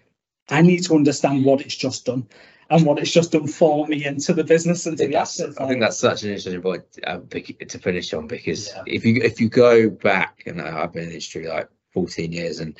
[0.49, 2.28] I need to understand what it's just done
[2.70, 5.57] and what it's just done for me and to the business and to the assets.
[5.57, 8.84] I think that's such an interesting point um, to finish on because Yeah.
[8.88, 12.59] if you if you go back and I've been in the industry like 14 years
[12.59, 12.76] and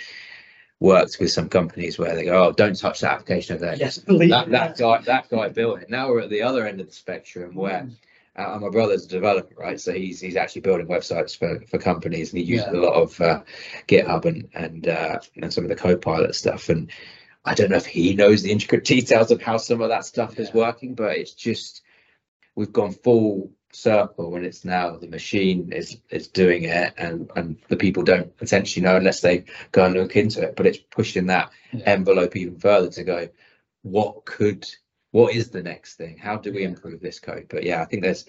[0.82, 3.75] worked with some companies where they go, oh, don't touch that application over there.
[3.75, 5.89] yes, believe That that guy that guy built it.
[5.89, 7.88] Now we're at the other end of the spectrum where
[8.36, 9.79] uh, my brother's a developer, right?
[9.79, 12.79] So he's he's actually building websites for for companies, and he uses Yeah.
[12.79, 13.43] a lot of uh,
[13.88, 16.69] GitHub and and uh, and some of the Copilot stuff.
[16.69, 16.91] And
[17.45, 20.39] I don't know if he knows the intricate details of how some of that stuff
[20.39, 21.84] is working, but it's just
[22.55, 27.57] we've gone full circle when it's now the machine is is doing it and and
[27.69, 31.28] the people don't essentially know unless they go and look into it but it's pushing
[31.28, 31.84] that Yeah.
[31.86, 33.30] envelope even further to go
[33.84, 34.67] what could
[35.11, 36.69] what is the next thing how do we Yeah.
[36.69, 38.26] improve this code but yeah i think there's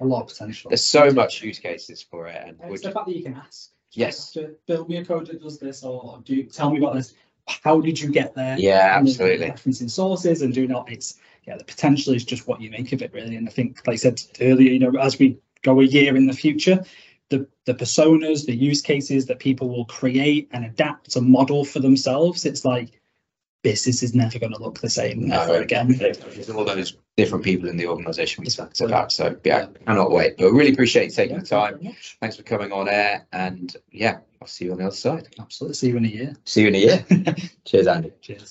[0.00, 0.68] a lot of potential.
[0.70, 3.34] there's so much use cases for it and And It's the fact that you can
[3.34, 3.70] ask.
[3.92, 4.30] Yes.
[4.32, 7.14] To build me a code that does this, or do tell me about this.
[7.46, 8.58] How did you get there?
[8.58, 10.90] yeah And absolutely Referencing sources and doing not.
[10.92, 13.36] It's yeah, the potential is just what you make of it, really.
[13.36, 16.26] And I think, like I said earlier, you know, as we go a year in
[16.26, 16.84] the future,
[17.28, 21.80] the the personas, the use cases that people will create and adapt to model for
[21.80, 23.00] themselves, it's like
[23.62, 25.88] business is never going to look the same No, ever again.
[25.98, 30.36] there's all those different people in the organization we talked about so yeah cannot wait
[30.38, 34.18] but really appreciate you taking Yeah, the time thanks for coming on air and yeah
[34.40, 35.74] i'll see you on the other side Absolutely.
[35.74, 36.36] See you in a year.
[36.44, 37.04] see you in a year
[37.64, 38.50] cheers andy Cheers.